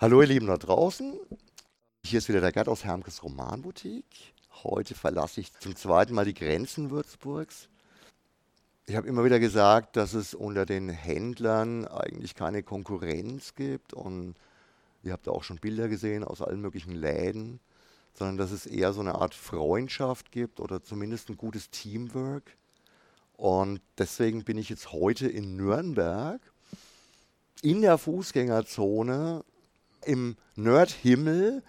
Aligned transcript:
Hallo 0.00 0.22
ihr 0.22 0.28
Lieben 0.28 0.46
da 0.46 0.56
draußen. 0.56 1.12
Hier 2.06 2.20
ist 2.20 2.30
wieder 2.30 2.40
der 2.40 2.52
Gerd 2.52 2.70
aus 2.70 2.84
Hermkes 2.84 3.22
Romanboutique. 3.22 4.32
Heute 4.64 4.94
verlasse 4.94 5.42
ich 5.42 5.52
zum 5.58 5.76
zweiten 5.76 6.14
Mal 6.14 6.24
die 6.24 6.32
Grenzen 6.32 6.90
Würzburgs. 6.90 7.68
Ich 8.86 8.96
habe 8.96 9.06
immer 9.06 9.24
wieder 9.24 9.38
gesagt, 9.38 9.96
dass 9.96 10.14
es 10.14 10.32
unter 10.32 10.64
den 10.64 10.88
Händlern 10.88 11.86
eigentlich 11.86 12.34
keine 12.34 12.62
Konkurrenz 12.62 13.54
gibt 13.54 13.92
und 13.92 14.36
ihr 15.02 15.12
habt 15.12 15.28
auch 15.28 15.44
schon 15.44 15.58
Bilder 15.58 15.88
gesehen 15.88 16.24
aus 16.24 16.40
allen 16.40 16.62
möglichen 16.62 16.94
Läden, 16.94 17.60
sondern 18.14 18.38
dass 18.38 18.52
es 18.52 18.64
eher 18.64 18.94
so 18.94 19.02
eine 19.02 19.16
Art 19.16 19.34
Freundschaft 19.34 20.32
gibt 20.32 20.60
oder 20.60 20.82
zumindest 20.82 21.28
ein 21.28 21.36
gutes 21.36 21.68
Teamwork. 21.68 22.56
Und 23.36 23.82
deswegen 23.98 24.44
bin 24.44 24.56
ich 24.56 24.70
jetzt 24.70 24.92
heute 24.92 25.28
in 25.28 25.56
Nürnberg 25.56 26.40
in 27.60 27.82
der 27.82 27.98
Fußgängerzone 27.98 29.44
im 30.04 30.36
Nerdhimmel. 30.56 31.62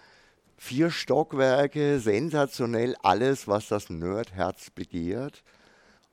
Vier 0.57 0.91
Stockwerke, 0.91 1.99
sensationell 1.99 2.95
alles, 3.01 3.47
was 3.47 3.67
das 3.67 3.89
Nerdherz 3.89 4.69
begehrt. 4.69 5.43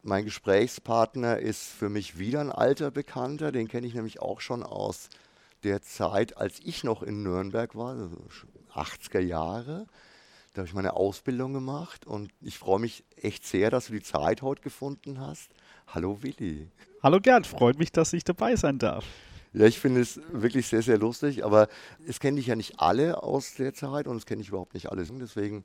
Mein 0.03 0.25
Gesprächspartner 0.25 1.39
ist 1.39 1.65
für 1.65 1.89
mich 1.89 2.19
wieder 2.19 2.41
ein 2.41 2.53
alter 2.53 2.91
Bekannter, 2.91 3.53
den 3.53 3.69
kenne 3.69 3.87
ich 3.87 3.95
nämlich 3.95 4.21
auch 4.21 4.41
schon 4.41 4.63
aus 4.63 5.11
der 5.65 5.83
Zeit, 5.83 6.37
als 6.37 6.61
ich 6.65 6.85
noch 6.85 7.03
in 7.03 7.23
Nürnberg 7.23 7.75
war, 7.75 7.91
also 7.91 8.11
80er 8.73 9.21
Jahre. 9.21 9.87
Da 10.55 10.61
habe 10.61 10.69
ich 10.69 10.75
meine 10.75 10.95
Ausbildung 10.95 11.53
gemacht 11.53 12.07
und 12.07 12.33
ich 12.41 12.59
freue 12.59 12.81
mich 12.81 13.05
echt 13.17 13.47
sehr, 13.47 13.71
dass 13.71 13.89
du 13.89 13.93
die 13.93 14.03
Zeit 14.03 14.43
heute 14.43 14.63
gefunden 14.63 15.21
hast. 15.21 15.51
Hallo 15.89 16.23
Willi. 16.23 16.69
Hallo 17.03 17.21
Gerd, 17.21 17.47
freut 17.47 17.79
mich, 17.79 17.93
dass 17.93 18.13
ich 18.13 18.25
dabei 18.25 18.57
sein 18.57 18.79
darf. 18.79 19.05
Ja, 19.53 19.67
ich 19.67 19.79
finde 19.79 20.01
es 20.01 20.21
wirklich 20.31 20.67
sehr, 20.67 20.83
sehr 20.83 20.99
lustig, 20.99 21.45
aber 21.45 21.69
es 22.07 22.21
kennen 22.21 22.37
dich 22.37 22.47
ja 22.47 22.57
nicht 22.57 22.81
alle 22.81 23.23
aus 23.23 23.55
der 23.55 23.75
Zeit 23.75 24.07
und 24.07 24.17
es 24.17 24.27
kenne 24.27 24.43
ich 24.43 24.49
überhaupt 24.49 24.75
nicht 24.75 24.91
alle. 24.91 25.05
Deswegen 25.05 25.65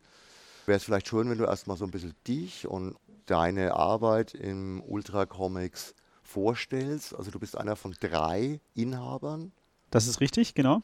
wäre 0.66 0.78
es 0.78 0.84
vielleicht 0.84 1.08
schön, 1.08 1.30
wenn 1.30 1.38
du 1.38 1.46
erstmal 1.46 1.78
so 1.78 1.86
ein 1.86 1.92
bisschen 1.92 2.14
dich 2.28 2.68
und 2.68 2.96
deine 3.26 3.74
Arbeit 3.76 4.34
im 4.34 4.82
Ultra 4.86 5.26
Comics 5.26 5.94
vorstellst. 6.24 7.16
Also 7.16 7.32
du 7.32 7.40
bist 7.40 7.58
einer 7.58 7.76
von 7.76 7.96
drei 8.00 8.60
Inhabern. 8.74 9.52
Das 9.92 10.08
ist 10.08 10.22
richtig, 10.22 10.56
genau. 10.56 10.82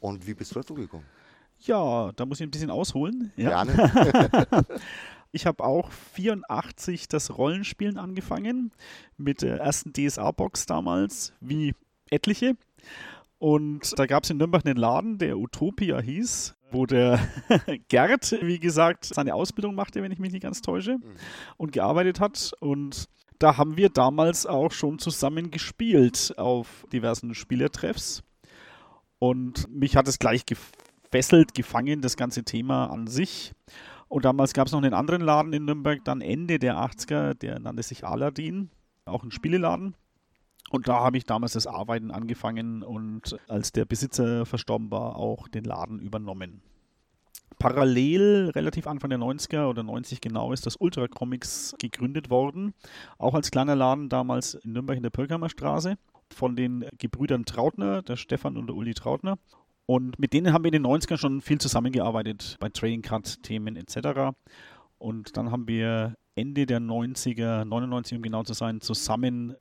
Und 0.00 0.26
wie 0.26 0.34
bist 0.34 0.50
du 0.52 0.60
dazu 0.60 0.74
gekommen? 0.74 1.04
Ja, 1.60 2.12
da 2.12 2.26
muss 2.26 2.40
ich 2.40 2.46
ein 2.46 2.50
bisschen 2.50 2.70
ausholen. 2.70 3.32
Ja. 3.36 3.64
Gerne. 3.64 4.64
ich 5.32 5.46
habe 5.46 5.64
auch 5.64 5.90
84 5.90 7.08
das 7.08 7.36
Rollenspielen 7.36 7.98
angefangen 7.98 8.70
mit 9.16 9.42
der 9.42 9.58
ersten 9.58 9.92
DSA-Box 9.92 10.66
damals, 10.66 11.32
wie 11.40 11.74
etliche. 12.14 12.56
Und 13.38 13.98
da 13.98 14.06
gab 14.06 14.24
es 14.24 14.30
in 14.30 14.38
Nürnberg 14.38 14.64
einen 14.64 14.76
Laden, 14.76 15.18
der 15.18 15.36
Utopia 15.36 16.00
hieß, 16.00 16.54
wo 16.70 16.86
der 16.86 17.20
Gerd, 17.88 18.38
wie 18.40 18.58
gesagt, 18.58 19.04
seine 19.04 19.34
Ausbildung 19.34 19.74
machte, 19.74 20.02
wenn 20.02 20.12
ich 20.12 20.18
mich 20.18 20.32
nicht 20.32 20.42
ganz 20.42 20.62
täusche, 20.62 20.94
mhm. 20.94 21.16
und 21.56 21.72
gearbeitet 21.72 22.20
hat. 22.20 22.52
Und 22.60 23.08
da 23.38 23.56
haben 23.56 23.76
wir 23.76 23.90
damals 23.90 24.46
auch 24.46 24.72
schon 24.72 24.98
zusammen 24.98 25.50
gespielt 25.50 26.34
auf 26.38 26.86
diversen 26.92 27.34
Spielertreffs. 27.34 28.22
Und 29.18 29.68
mich 29.68 29.96
hat 29.96 30.08
es 30.08 30.18
gleich 30.18 30.44
gefesselt, 30.46 31.54
gefangen, 31.54 32.00
das 32.00 32.16
ganze 32.16 32.44
Thema 32.44 32.86
an 32.86 33.06
sich. 33.06 33.52
Und 34.08 34.24
damals 34.24 34.52
gab 34.52 34.66
es 34.66 34.72
noch 34.72 34.82
einen 34.82 34.94
anderen 34.94 35.22
Laden 35.22 35.52
in 35.52 35.64
Nürnberg, 35.64 36.04
dann 36.04 36.20
Ende 36.20 36.58
der 36.58 36.76
80er, 36.76 37.34
der 37.34 37.58
nannte 37.58 37.82
sich 37.82 38.04
Aladdin, 38.04 38.70
auch 39.04 39.24
ein 39.24 39.30
Spieleladen. 39.30 39.94
Und 40.74 40.88
da 40.88 40.98
habe 41.04 41.16
ich 41.18 41.24
damals 41.24 41.52
das 41.52 41.68
Arbeiten 41.68 42.10
angefangen 42.10 42.82
und 42.82 43.38
als 43.46 43.70
der 43.70 43.84
Besitzer 43.84 44.44
verstorben 44.44 44.90
war, 44.90 45.14
auch 45.14 45.46
den 45.46 45.62
Laden 45.62 46.00
übernommen. 46.00 46.62
Parallel, 47.60 48.50
relativ 48.56 48.88
Anfang 48.88 49.10
der 49.10 49.20
90er 49.20 49.68
oder 49.68 49.84
90 49.84 50.20
genau, 50.20 50.50
ist 50.50 50.66
das 50.66 50.74
Ultra 50.74 51.06
Comics 51.06 51.76
gegründet 51.78 52.28
worden. 52.28 52.74
Auch 53.18 53.34
als 53.34 53.52
kleiner 53.52 53.76
Laden 53.76 54.08
damals 54.08 54.54
in 54.54 54.72
Nürnberg 54.72 54.96
in 54.96 55.04
der 55.04 55.10
Pölkheimer 55.10 55.48
Straße 55.48 55.94
von 56.30 56.56
den 56.56 56.84
Gebrüdern 56.98 57.44
Trautner, 57.44 58.02
der 58.02 58.16
Stefan 58.16 58.56
und 58.56 58.66
der 58.66 58.74
Uli 58.74 58.94
Trautner. 58.94 59.38
Und 59.86 60.18
mit 60.18 60.32
denen 60.32 60.52
haben 60.52 60.64
wir 60.64 60.72
in 60.72 60.82
den 60.82 60.86
90ern 60.90 61.18
schon 61.18 61.40
viel 61.40 61.58
zusammengearbeitet, 61.58 62.56
bei 62.58 62.68
Trading 62.68 63.02
Card-Themen 63.02 63.76
etc. 63.76 64.34
Und 64.98 65.36
dann 65.36 65.52
haben 65.52 65.68
wir 65.68 66.16
Ende 66.34 66.66
der 66.66 66.80
90er, 66.80 67.64
99 67.64 68.16
um 68.16 68.22
genau 68.22 68.42
zu 68.42 68.54
sein, 68.54 68.80
zusammen 68.80 69.54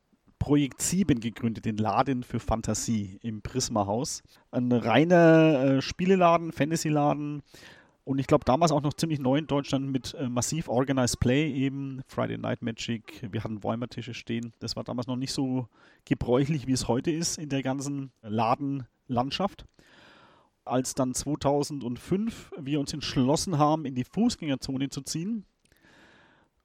Projekt 0.43 0.81
7 0.81 1.21
gegründet, 1.21 1.63
den 1.63 1.77
Laden 1.77 2.21
für 2.21 2.37
Fantasie 2.37 3.17
im 3.21 3.41
Prisma-Haus. 3.41 4.23
Ein 4.51 4.73
reiner 4.73 5.77
äh, 5.77 5.81
Spieleladen, 5.81 6.51
Fantasy-Laden. 6.51 7.43
Und 8.03 8.19
ich 8.19 8.27
glaube, 8.27 8.43
damals 8.43 8.73
auch 8.73 8.81
noch 8.81 8.91
ziemlich 8.93 9.19
neu 9.19 9.37
in 9.37 9.47
Deutschland 9.47 9.89
mit 9.89 10.13
äh, 10.15 10.27
massiv 10.27 10.67
Organized 10.67 11.21
Play 11.21 11.49
eben, 11.49 12.01
Friday 12.07 12.37
Night 12.37 12.61
Magic. 12.61 13.25
Wir 13.31 13.41
hatten 13.41 13.63
Wäumertische 13.63 14.13
stehen. 14.13 14.51
Das 14.59 14.75
war 14.75 14.83
damals 14.83 15.07
noch 15.07 15.15
nicht 15.15 15.31
so 15.31 15.69
gebräuchlich, 16.03 16.67
wie 16.67 16.73
es 16.73 16.89
heute 16.89 17.09
ist 17.09 17.37
in 17.37 17.47
der 17.47 17.63
ganzen 17.63 18.11
Ladenlandschaft. 18.21 19.63
Als 20.65 20.93
dann 20.93 21.13
2005 21.13 22.51
wir 22.59 22.81
uns 22.81 22.91
entschlossen 22.91 23.59
haben, 23.59 23.85
in 23.85 23.95
die 23.95 24.03
Fußgängerzone 24.03 24.89
zu 24.89 25.03
ziehen, 25.03 25.45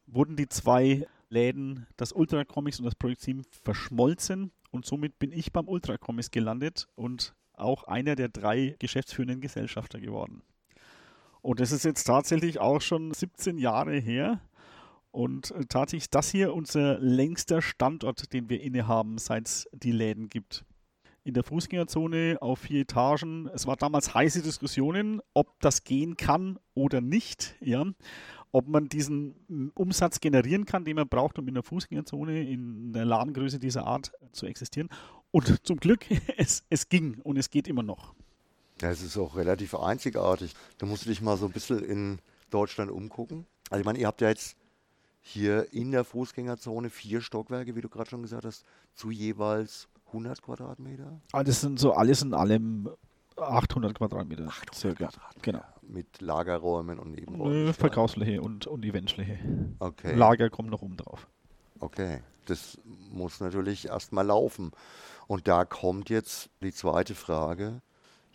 wurden 0.09 0.35
die 0.35 0.49
zwei 0.49 1.07
Läden, 1.31 1.87
das 1.97 2.13
Ultra 2.13 2.45
Comics 2.45 2.79
und 2.79 2.85
das 2.85 2.95
Projekt 2.95 3.21
7 3.21 3.43
verschmolzen 3.63 4.51
und 4.71 4.87
somit 4.87 5.19
bin 5.19 5.33
ich 5.33 5.53
beim 5.53 5.69
Ultra 5.69 5.97
Comics 5.97 6.31
gelandet 6.31 6.89
und 6.95 7.35
auch 7.55 7.85
einer 7.85 8.15
der 8.15 8.29
drei 8.29 8.77
geschäftsführenden 8.79 9.41
Gesellschafter 9.41 10.01
geworden. 10.01 10.43
Und 11.41 11.61
das 11.61 11.73
ist 11.73 11.85
jetzt 11.85 12.05
tatsächlich 12.05 12.59
auch 12.59 12.81
schon 12.81 13.13
17 13.13 13.59
Jahre 13.59 13.99
her. 13.99 14.41
Und 15.11 15.51
äh, 15.53 15.65
tatsächlich 15.65 16.11
das 16.11 16.31
hier 16.31 16.55
unser 16.55 16.99
längster 16.99 17.63
Standort, 17.63 18.33
den 18.33 18.51
wir 18.51 18.61
innehaben, 18.61 19.19
seit 19.19 19.47
es 19.47 19.69
die 19.73 19.93
Läden 19.93 20.29
gibt. 20.29 20.65
In 21.25 21.35
der 21.35 21.45
Fußgängerzone 21.45 22.39
auf 22.41 22.61
vier 22.61 22.83
Etagen. 22.83 23.49
Es 23.55 23.67
war 23.67 23.77
damals 23.77 24.15
heiße 24.15 24.43
Diskussionen, 24.43 25.21
ob 25.35 25.59
das 25.61 25.85
gehen 25.85 26.17
kann 26.17 26.59
oder 26.75 27.01
nicht. 27.01 27.57
Ja 27.61 27.87
ob 28.53 28.69
man 28.69 28.89
diesen 28.89 29.73
Umsatz 29.75 30.21
generieren 30.21 30.65
kann, 30.65 30.85
den 30.85 30.97
man 30.97 31.09
braucht, 31.09 31.39
um 31.39 31.49
in 31.49 31.55
der 31.55 31.63
Fußgängerzone 31.63 32.43
in 32.49 32.93
der 32.93 33.05
Ladengröße 33.05 33.59
dieser 33.59 33.87
Art 33.87 34.13
zu 34.33 34.47
existieren. 34.47 34.89
Und 35.31 35.67
zum 35.67 35.79
Glück, 35.79 36.07
es, 36.37 36.65
es 36.71 36.89
ging 36.89 37.21
und 37.23 37.37
es 37.37 37.51
geht 37.51 37.69
immer 37.69 37.83
noch. 37.83 38.15
Ja, 38.81 38.91
es 38.91 39.03
ist 39.03 39.17
auch 39.17 39.37
relativ 39.37 39.75
einzigartig. 39.75 40.55
Da 40.79 40.87
musst 40.87 41.05
du 41.05 41.09
dich 41.09 41.21
mal 41.21 41.37
so 41.37 41.47
ein 41.47 41.53
bisschen 41.53 41.83
in 41.83 42.19
Deutschland 42.51 42.91
umgucken. 42.91 43.47
Also 43.71 43.81
ich 43.81 43.87
meine, 43.87 43.99
ihr 43.99 44.07
habt 44.07 44.21
ja 44.21 44.29
jetzt 44.29 44.57
hier 45.21 45.73
in 45.73 45.91
der 45.91 46.05
Fußgängerzone 46.05 46.89
vier 46.89 47.21
Stockwerke, 47.21 47.75
wie 47.75 47.81
du 47.81 47.89
gerade 47.89 48.09
schon 48.09 48.23
gesagt 48.23 48.45
hast, 48.45 48.65
zu 48.95 49.11
jeweils 49.11 49.89
100 50.07 50.41
Quadratmeter. 50.41 51.21
Ah, 51.33 51.45
das 51.45 51.61
sind 51.61 51.79
so 51.79 51.93
alles 51.93 52.23
in 52.23 52.33
allem 52.33 52.89
800 53.37 53.95
Quadratmeter. 53.95 54.47
800 54.47 54.75
circa. 54.75 55.07
Quadratmeter. 55.07 55.43
Genau. 55.43 55.65
Mit 55.91 56.21
Lagerräumen 56.21 56.99
und 56.99 57.13
Nebenräumen. 57.13 57.73
Verkaufsfläche 57.73 58.43
und, 58.43 58.67
und 58.67 58.85
Eventfläche. 58.85 59.39
Okay. 59.79 60.15
Lager 60.15 60.51
kommt 60.51 60.71
noch 60.71 60.83
oben 60.83 60.99
drauf. 60.99 61.27
Okay, 61.81 62.21
das 62.47 62.79
muss 63.11 63.41
natürlich 63.41 63.89
erstmal 63.89 64.27
laufen. 64.27 64.73
Und 65.27 65.49
da 65.49 65.65
kommt 65.65 66.11
jetzt 66.11 66.51
die 66.63 66.73
zweite 66.73 67.15
Frage. 67.15 67.81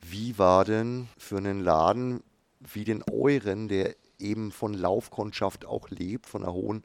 Wie 0.02 0.38
war 0.38 0.66
denn 0.66 1.08
für 1.18 1.38
einen 1.38 1.64
Laden 1.64 2.24
wie 2.60 2.84
den 2.84 3.04
euren, 3.12 3.68
der 3.68 3.96
eben 4.20 4.52
von 4.52 4.74
Laufkundschaft 4.74 5.66
auch 5.66 5.90
lebt, 5.90 6.28
von 6.28 6.44
einer 6.44 6.54
hohen 6.54 6.84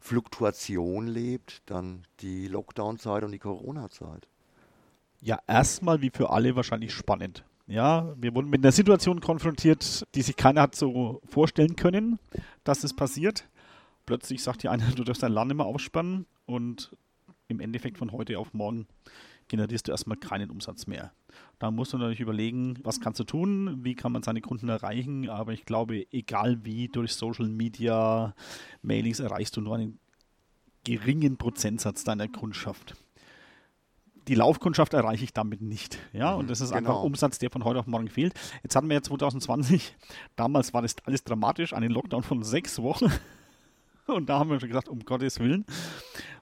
Fluktuation 0.00 1.06
lebt, 1.06 1.62
dann 1.66 2.04
die 2.20 2.48
Lockdown-Zeit 2.48 3.24
und 3.24 3.32
die 3.32 3.38
Corona-Zeit? 3.38 4.26
Ja, 5.20 5.38
erstmal 5.46 6.00
wie 6.00 6.10
für 6.10 6.30
alle 6.30 6.56
wahrscheinlich 6.56 6.92
spannend. 6.92 7.44
Ja, 7.68 8.14
wir 8.16 8.34
wurden 8.34 8.48
mit 8.48 8.64
einer 8.64 8.72
Situation 8.72 9.20
konfrontiert, 9.20 10.06
die 10.14 10.22
sich 10.22 10.36
keiner 10.36 10.62
hat 10.62 10.74
so 10.74 11.20
vorstellen 11.26 11.76
können, 11.76 12.18
dass 12.64 12.82
es 12.82 12.96
passiert. 12.96 13.46
Plötzlich 14.06 14.42
sagt 14.42 14.62
die 14.62 14.70
eine, 14.70 14.84
du 14.96 15.04
darfst 15.04 15.22
dein 15.22 15.32
Land 15.32 15.52
immer 15.52 15.66
aufspannen 15.66 16.24
und 16.46 16.96
im 17.46 17.60
Endeffekt 17.60 17.98
von 17.98 18.10
heute 18.12 18.38
auf 18.38 18.54
morgen 18.54 18.86
generierst 19.48 19.86
du 19.86 19.92
erstmal 19.92 20.16
keinen 20.16 20.50
Umsatz 20.50 20.86
mehr. 20.86 21.12
Da 21.58 21.70
musst 21.70 21.92
du 21.92 21.98
natürlich 21.98 22.20
überlegen, 22.20 22.78
was 22.84 23.00
kannst 23.00 23.20
du 23.20 23.24
tun, 23.24 23.84
wie 23.84 23.94
kann 23.94 24.12
man 24.12 24.22
seine 24.22 24.40
Kunden 24.40 24.70
erreichen, 24.70 25.28
aber 25.28 25.52
ich 25.52 25.66
glaube, 25.66 26.06
egal 26.10 26.64
wie, 26.64 26.88
durch 26.88 27.12
Social 27.12 27.48
Media, 27.48 28.34
Mailings 28.80 29.20
erreichst 29.20 29.56
du 29.58 29.60
nur 29.60 29.74
einen 29.74 29.98
geringen 30.84 31.36
Prozentsatz 31.36 32.02
deiner 32.02 32.28
Kundschaft 32.28 32.96
die 34.28 34.34
Laufkundschaft 34.34 34.94
erreiche 34.94 35.24
ich 35.24 35.32
damit 35.32 35.62
nicht. 35.62 35.98
Ja, 36.12 36.34
und 36.34 36.44
mhm, 36.44 36.48
das 36.48 36.60
ist 36.60 36.72
genau. 36.72 36.78
einfach 36.78 37.02
Umsatz, 37.02 37.38
der 37.38 37.50
von 37.50 37.64
heute 37.64 37.80
auf 37.80 37.86
morgen 37.86 38.08
fehlt. 38.08 38.34
Jetzt 38.62 38.76
hatten 38.76 38.88
wir 38.88 38.94
ja 38.94 39.02
2020, 39.02 39.96
damals 40.36 40.74
war 40.74 40.82
das 40.82 40.96
alles 41.04 41.24
dramatisch, 41.24 41.72
einen 41.72 41.90
Lockdown 41.90 42.22
von 42.22 42.42
sechs 42.42 42.80
Wochen. 42.82 43.10
Und 44.06 44.30
da 44.30 44.38
haben 44.38 44.48
wir 44.48 44.58
schon 44.58 44.70
gesagt, 44.70 44.88
um 44.88 45.00
Gottes 45.00 45.38
Willen. 45.38 45.66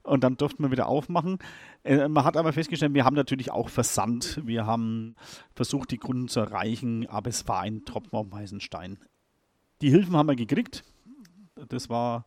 Und 0.05 0.23
dann 0.23 0.37
durften 0.37 0.63
wir 0.63 0.71
wieder 0.71 0.87
aufmachen. 0.87 1.39
Äh, 1.83 2.07
man 2.07 2.25
hat 2.25 2.37
aber 2.37 2.53
festgestellt, 2.53 2.95
wir 2.95 3.05
haben 3.05 3.17
natürlich 3.17 3.51
auch 3.51 3.69
Versand. 3.71 4.41
Wir 4.47 4.67
haben 4.67 5.17
versucht, 5.53 5.91
die 5.91 5.99
Kunden 5.99 6.29
zu 6.29 6.39
erreichen, 6.39 7.09
aber 7.09 7.29
es 7.29 7.49
war 7.49 7.63
ein 7.63 7.85
Tropfen 7.85 8.17
auf 8.17 8.31
weißen 8.31 8.61
Stein. 8.61 8.99
Die 9.83 9.91
Hilfen 9.91 10.17
haben 10.17 10.29
wir 10.29 10.37
gekriegt. 10.37 10.85
Das 11.69 11.91
war 11.91 12.27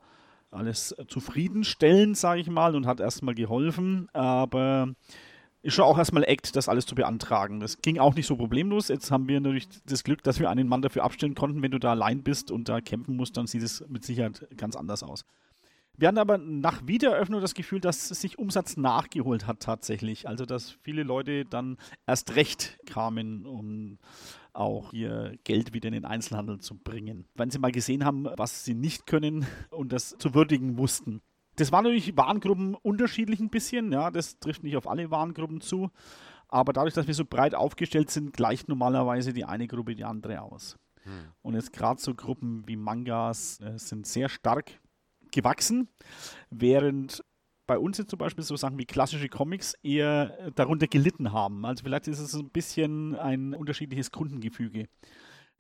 alles 0.51 0.93
zufriedenstellend, 1.07 2.17
sage 2.17 2.41
ich 2.41 2.49
mal, 2.49 2.75
und 2.75 2.85
hat 2.85 2.99
erstmal 2.99 3.33
geholfen. 3.33 4.09
Aber 4.11 4.93
ist 5.61 5.73
schon 5.73 5.85
auch 5.85 5.97
erstmal 5.97 6.23
Act, 6.23 6.55
das 6.55 6.69
alles 6.69 6.85
zu 6.85 6.95
beantragen. 6.95 7.59
Das 7.59 7.81
ging 7.81 7.99
auch 7.99 8.15
nicht 8.15 8.27
so 8.27 8.37
problemlos. 8.37 8.87
Jetzt 8.87 9.11
haben 9.11 9.27
wir 9.27 9.39
natürlich 9.39 9.67
das 9.85 10.03
Glück, 10.03 10.23
dass 10.23 10.39
wir 10.39 10.49
einen 10.49 10.67
Mann 10.67 10.81
dafür 10.81 11.03
abstellen 11.03 11.35
konnten. 11.35 11.61
Wenn 11.61 11.71
du 11.71 11.79
da 11.79 11.91
allein 11.91 12.23
bist 12.23 12.51
und 12.51 12.69
da 12.69 12.79
kämpfen 12.79 13.15
musst, 13.15 13.35
dann 13.35 13.47
sieht 13.47 13.63
es 13.63 13.83
mit 13.89 14.05
Sicherheit 14.05 14.47
ganz 14.55 14.75
anders 14.75 15.03
aus. 15.03 15.25
Wir 15.97 16.07
hatten 16.07 16.17
aber 16.17 16.37
nach 16.37 16.87
Wiedereröffnung 16.87 17.41
das 17.41 17.53
Gefühl, 17.53 17.81
dass 17.81 18.07
sich 18.07 18.39
Umsatz 18.39 18.77
nachgeholt 18.77 19.47
hat 19.47 19.59
tatsächlich. 19.59 20.29
Also 20.29 20.45
dass 20.45 20.71
viele 20.71 21.03
Leute 21.03 21.43
dann 21.43 21.77
erst 22.07 22.37
recht 22.37 22.79
kamen, 22.85 23.45
um 23.45 23.97
auch 24.53 24.93
ihr 24.93 25.37
Geld 25.43 25.73
wieder 25.73 25.87
in 25.87 25.93
den 25.93 26.05
Einzelhandel 26.05 26.59
zu 26.59 26.75
bringen. 26.75 27.25
Wenn 27.35 27.49
sie 27.49 27.59
mal 27.59 27.73
gesehen 27.73 28.05
haben, 28.05 28.27
was 28.37 28.63
sie 28.63 28.75
nicht 28.75 29.07
können 29.07 29.45
und 29.71 29.91
das 29.91 30.15
zu 30.17 30.33
würdigen 30.33 30.77
wussten. 30.77 31.21
Das 31.59 31.73
waren 31.73 31.83
natürlich 31.83 32.15
Warengruppen 32.15 32.73
unterschiedlich 32.73 33.41
ein 33.41 33.49
bisschen, 33.49 33.91
ja, 33.91 34.11
das 34.11 34.39
trifft 34.39 34.63
nicht 34.63 34.77
auf 34.77 34.87
alle 34.87 35.11
Warengruppen 35.11 35.59
zu. 35.59 35.89
Aber 36.47 36.71
dadurch, 36.71 36.93
dass 36.93 37.05
wir 37.05 37.13
so 37.13 37.25
breit 37.25 37.53
aufgestellt 37.53 38.09
sind, 38.09 38.31
gleicht 38.31 38.69
normalerweise 38.69 39.33
die 39.33 39.43
eine 39.43 39.67
Gruppe 39.67 39.93
die 39.93 40.05
andere 40.05 40.41
aus. 40.41 40.77
Hm. 41.03 41.33
Und 41.41 41.55
jetzt 41.55 41.73
gerade 41.73 41.99
so 41.99 42.15
Gruppen 42.15 42.63
wie 42.65 42.77
Mangas 42.77 43.59
äh, 43.59 43.77
sind 43.77 44.07
sehr 44.07 44.29
stark 44.29 44.71
gewachsen, 45.31 45.89
während 46.49 47.25
bei 47.67 47.77
uns 47.77 47.97
jetzt 47.97 48.09
zum 48.09 48.19
Beispiel 48.19 48.43
so 48.45 48.55
Sachen 48.55 48.79
wie 48.79 48.85
klassische 48.85 49.27
Comics 49.27 49.73
eher 49.83 50.51
darunter 50.55 50.87
gelitten 50.87 51.33
haben. 51.33 51.65
Also 51.65 51.83
vielleicht 51.83 52.07
ist 52.07 52.19
es 52.19 52.33
ein 52.33 52.49
bisschen 52.49 53.15
ein 53.15 53.53
unterschiedliches 53.53 54.11
Kundengefüge, 54.11 54.85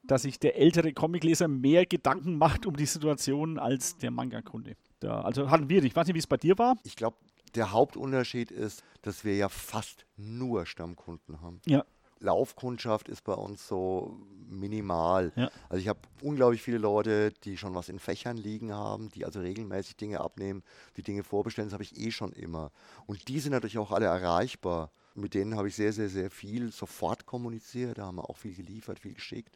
dass 0.03 0.21
sich 0.21 0.39
der 0.39 0.57
ältere 0.57 0.93
Comicleser 0.93 1.49
mehr 1.49 1.85
Gedanken 1.85 2.37
macht 2.37 2.65
um 2.65 2.77
die 2.77 2.85
Situation 2.85 3.59
als 3.59 3.97
der 3.97 4.11
Manga-Kunde 4.11 4.75
da, 4.99 5.21
also 5.21 5.49
hatten 5.49 5.69
wir, 5.69 5.83
ich 5.83 5.95
weiß 5.95 6.07
nicht, 6.07 6.15
wie 6.15 6.19
es 6.19 6.27
bei 6.27 6.37
dir 6.37 6.57
war. 6.57 6.77
Ich 6.83 6.95
glaube, 6.95 7.17
der 7.55 7.71
Hauptunterschied 7.71 8.51
ist, 8.51 8.83
dass 9.01 9.23
wir 9.23 9.35
ja 9.35 9.49
fast 9.49 10.05
nur 10.17 10.65
Stammkunden 10.65 11.41
haben. 11.41 11.61
Ja. 11.65 11.85
Laufkundschaft 12.19 13.07
ist 13.07 13.23
bei 13.23 13.33
uns 13.33 13.65
so 13.67 14.19
minimal. 14.49 15.31
Ja. 15.35 15.49
Also 15.69 15.81
ich 15.81 15.87
habe 15.87 15.99
unglaublich 16.21 16.61
viele 16.61 16.77
Leute, 16.77 17.31
die 17.43 17.57
schon 17.57 17.75
was 17.75 17.87
in 17.87 17.99
Fächern 17.99 18.37
liegen 18.37 18.73
haben, 18.73 19.09
die 19.09 19.25
also 19.25 19.39
regelmäßig 19.39 19.95
Dinge 19.95 20.19
abnehmen, 20.19 20.63
die 20.97 21.03
Dinge 21.03 21.23
vorbestellen, 21.23 21.69
das 21.69 21.73
habe 21.73 21.83
ich 21.83 21.97
eh 21.97 22.11
schon 22.11 22.33
immer. 22.33 22.71
Und 23.05 23.27
die 23.29 23.39
sind 23.39 23.53
natürlich 23.53 23.77
auch 23.77 23.91
alle 23.91 24.07
erreichbar. 24.07 24.91
Mit 25.15 25.33
denen 25.33 25.55
habe 25.55 25.69
ich 25.69 25.75
sehr, 25.75 25.93
sehr, 25.93 26.09
sehr 26.09 26.29
viel 26.29 26.71
sofort 26.71 27.25
kommuniziert, 27.25 27.97
da 27.97 28.05
haben 28.05 28.17
wir 28.17 28.29
auch 28.29 28.37
viel 28.37 28.53
geliefert, 28.53 28.99
viel 28.99 29.13
geschickt. 29.13 29.55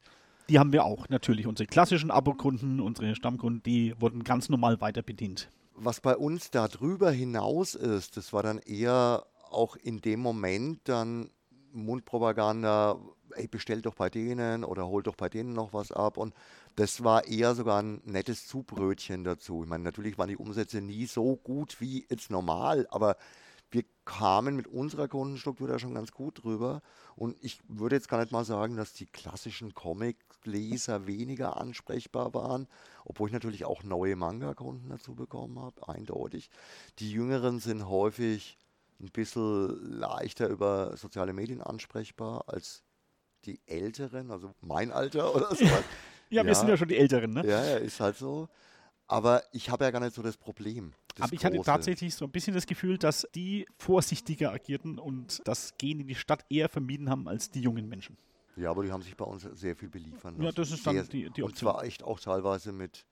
Die 0.49 0.59
haben 0.59 0.73
wir 0.73 0.85
auch, 0.85 1.09
natürlich. 1.09 1.47
Unsere 1.47 1.67
klassischen 1.67 2.11
Abokunden, 2.11 2.79
unsere 2.79 3.15
Stammkunden, 3.15 3.63
die 3.63 3.93
wurden 3.99 4.23
ganz 4.23 4.49
normal 4.49 4.81
weiter 4.81 5.01
bedient. 5.01 5.49
Was 5.75 6.01
bei 6.01 6.15
uns 6.15 6.51
da 6.51 6.67
drüber 6.67 7.11
hinaus 7.11 7.75
ist, 7.75 8.17
das 8.17 8.33
war 8.33 8.43
dann 8.43 8.59
eher 8.59 9.25
auch 9.49 9.75
in 9.75 10.01
dem 10.01 10.19
Moment 10.19 10.81
dann 10.85 11.29
Mundpropaganda, 11.71 12.99
ey, 13.35 13.47
bestell 13.47 13.81
doch 13.81 13.95
bei 13.95 14.09
denen 14.09 14.63
oder 14.63 14.87
hol 14.87 15.01
doch 15.01 15.15
bei 15.15 15.29
denen 15.29 15.53
noch 15.53 15.73
was 15.73 15.91
ab. 15.91 16.17
Und 16.17 16.33
das 16.75 17.03
war 17.03 17.25
eher 17.27 17.55
sogar 17.55 17.81
ein 17.81 18.01
nettes 18.05 18.47
Zubrötchen 18.47 19.23
dazu. 19.23 19.63
Ich 19.63 19.69
meine, 19.69 19.83
natürlich 19.83 20.17
waren 20.17 20.29
die 20.29 20.37
Umsätze 20.37 20.81
nie 20.81 21.05
so 21.05 21.35
gut 21.37 21.79
wie 21.79 22.05
jetzt 22.09 22.29
normal, 22.29 22.87
aber 22.91 23.17
wir 23.73 23.83
kamen 24.05 24.55
mit 24.55 24.67
unserer 24.67 25.07
Kundenstruktur 25.07 25.67
da 25.67 25.79
schon 25.79 25.95
ganz 25.95 26.11
gut 26.11 26.43
drüber. 26.43 26.81
Und 27.15 27.35
ich 27.41 27.59
würde 27.67 27.95
jetzt 27.95 28.07
gar 28.07 28.19
nicht 28.19 28.31
mal 28.31 28.45
sagen, 28.45 28.77
dass 28.77 28.93
die 28.93 29.05
klassischen 29.05 29.73
Comic-Leser 29.73 31.07
weniger 31.07 31.57
ansprechbar 31.57 32.33
waren, 32.33 32.67
obwohl 33.05 33.29
ich 33.29 33.33
natürlich 33.33 33.65
auch 33.65 33.83
neue 33.83 34.15
Manga-Kunden 34.15 34.89
dazu 34.89 35.15
bekommen 35.15 35.59
habe, 35.59 35.87
eindeutig. 35.87 36.49
Die 36.99 37.11
Jüngeren 37.11 37.59
sind 37.59 37.87
häufig 37.87 38.57
ein 38.99 39.09
bisschen 39.11 39.99
leichter 39.99 40.47
über 40.47 40.95
soziale 40.95 41.33
Medien 41.33 41.61
ansprechbar 41.61 42.43
als 42.47 42.83
die 43.45 43.59
Älteren, 43.65 44.31
also 44.31 44.53
mein 44.61 44.91
Alter 44.91 45.35
oder 45.35 45.53
so. 45.55 45.65
ja, 45.65 45.83
ja, 46.29 46.45
wir 46.45 46.55
sind 46.55 46.69
ja 46.69 46.77
schon 46.77 46.87
die 46.87 46.97
Älteren, 46.97 47.33
ne? 47.33 47.45
Ja, 47.45 47.63
ja, 47.65 47.77
ist 47.77 47.99
halt 47.99 48.17
so. 48.17 48.47
Aber 49.07 49.43
ich 49.51 49.69
habe 49.69 49.83
ja 49.83 49.91
gar 49.91 49.99
nicht 49.99 50.15
so 50.15 50.21
das 50.21 50.37
Problem. 50.37 50.93
Das 51.15 51.25
Aber 51.25 51.33
ich 51.33 51.45
hatte 51.45 51.61
tatsächlich 51.61 52.15
so 52.15 52.25
ein 52.25 52.31
bisschen 52.31 52.53
das 52.53 52.65
Gefühl, 52.65 52.97
dass 52.97 53.27
die 53.35 53.67
vorsichtiger 53.77 54.51
agierten 54.51 54.97
und 54.97 55.41
das 55.45 55.77
Gehen 55.77 55.99
in 55.99 56.07
die 56.07 56.15
Stadt 56.15 56.45
eher 56.49 56.69
vermieden 56.69 57.09
haben 57.09 57.27
als 57.27 57.51
die 57.51 57.61
jungen 57.61 57.87
Menschen. 57.87 58.17
Ja, 58.55 58.71
aber 58.71 58.83
die 58.83 58.91
haben 58.91 59.01
sich 59.01 59.15
bei 59.15 59.25
uns 59.25 59.43
sehr 59.53 59.75
viel 59.75 59.89
beliefern 59.89 60.35
lassen. 60.35 60.43
Ja, 60.43 60.51
das 60.51 60.71
ist 60.71 60.85
dann 60.85 60.95
sehr, 60.95 61.03
die, 61.03 61.29
die 61.29 61.41
Und 61.41 61.57
zwar 61.57 61.83
echt 61.83 62.03
auch 62.03 62.19
teilweise 62.19 62.71
mit, 62.71 63.05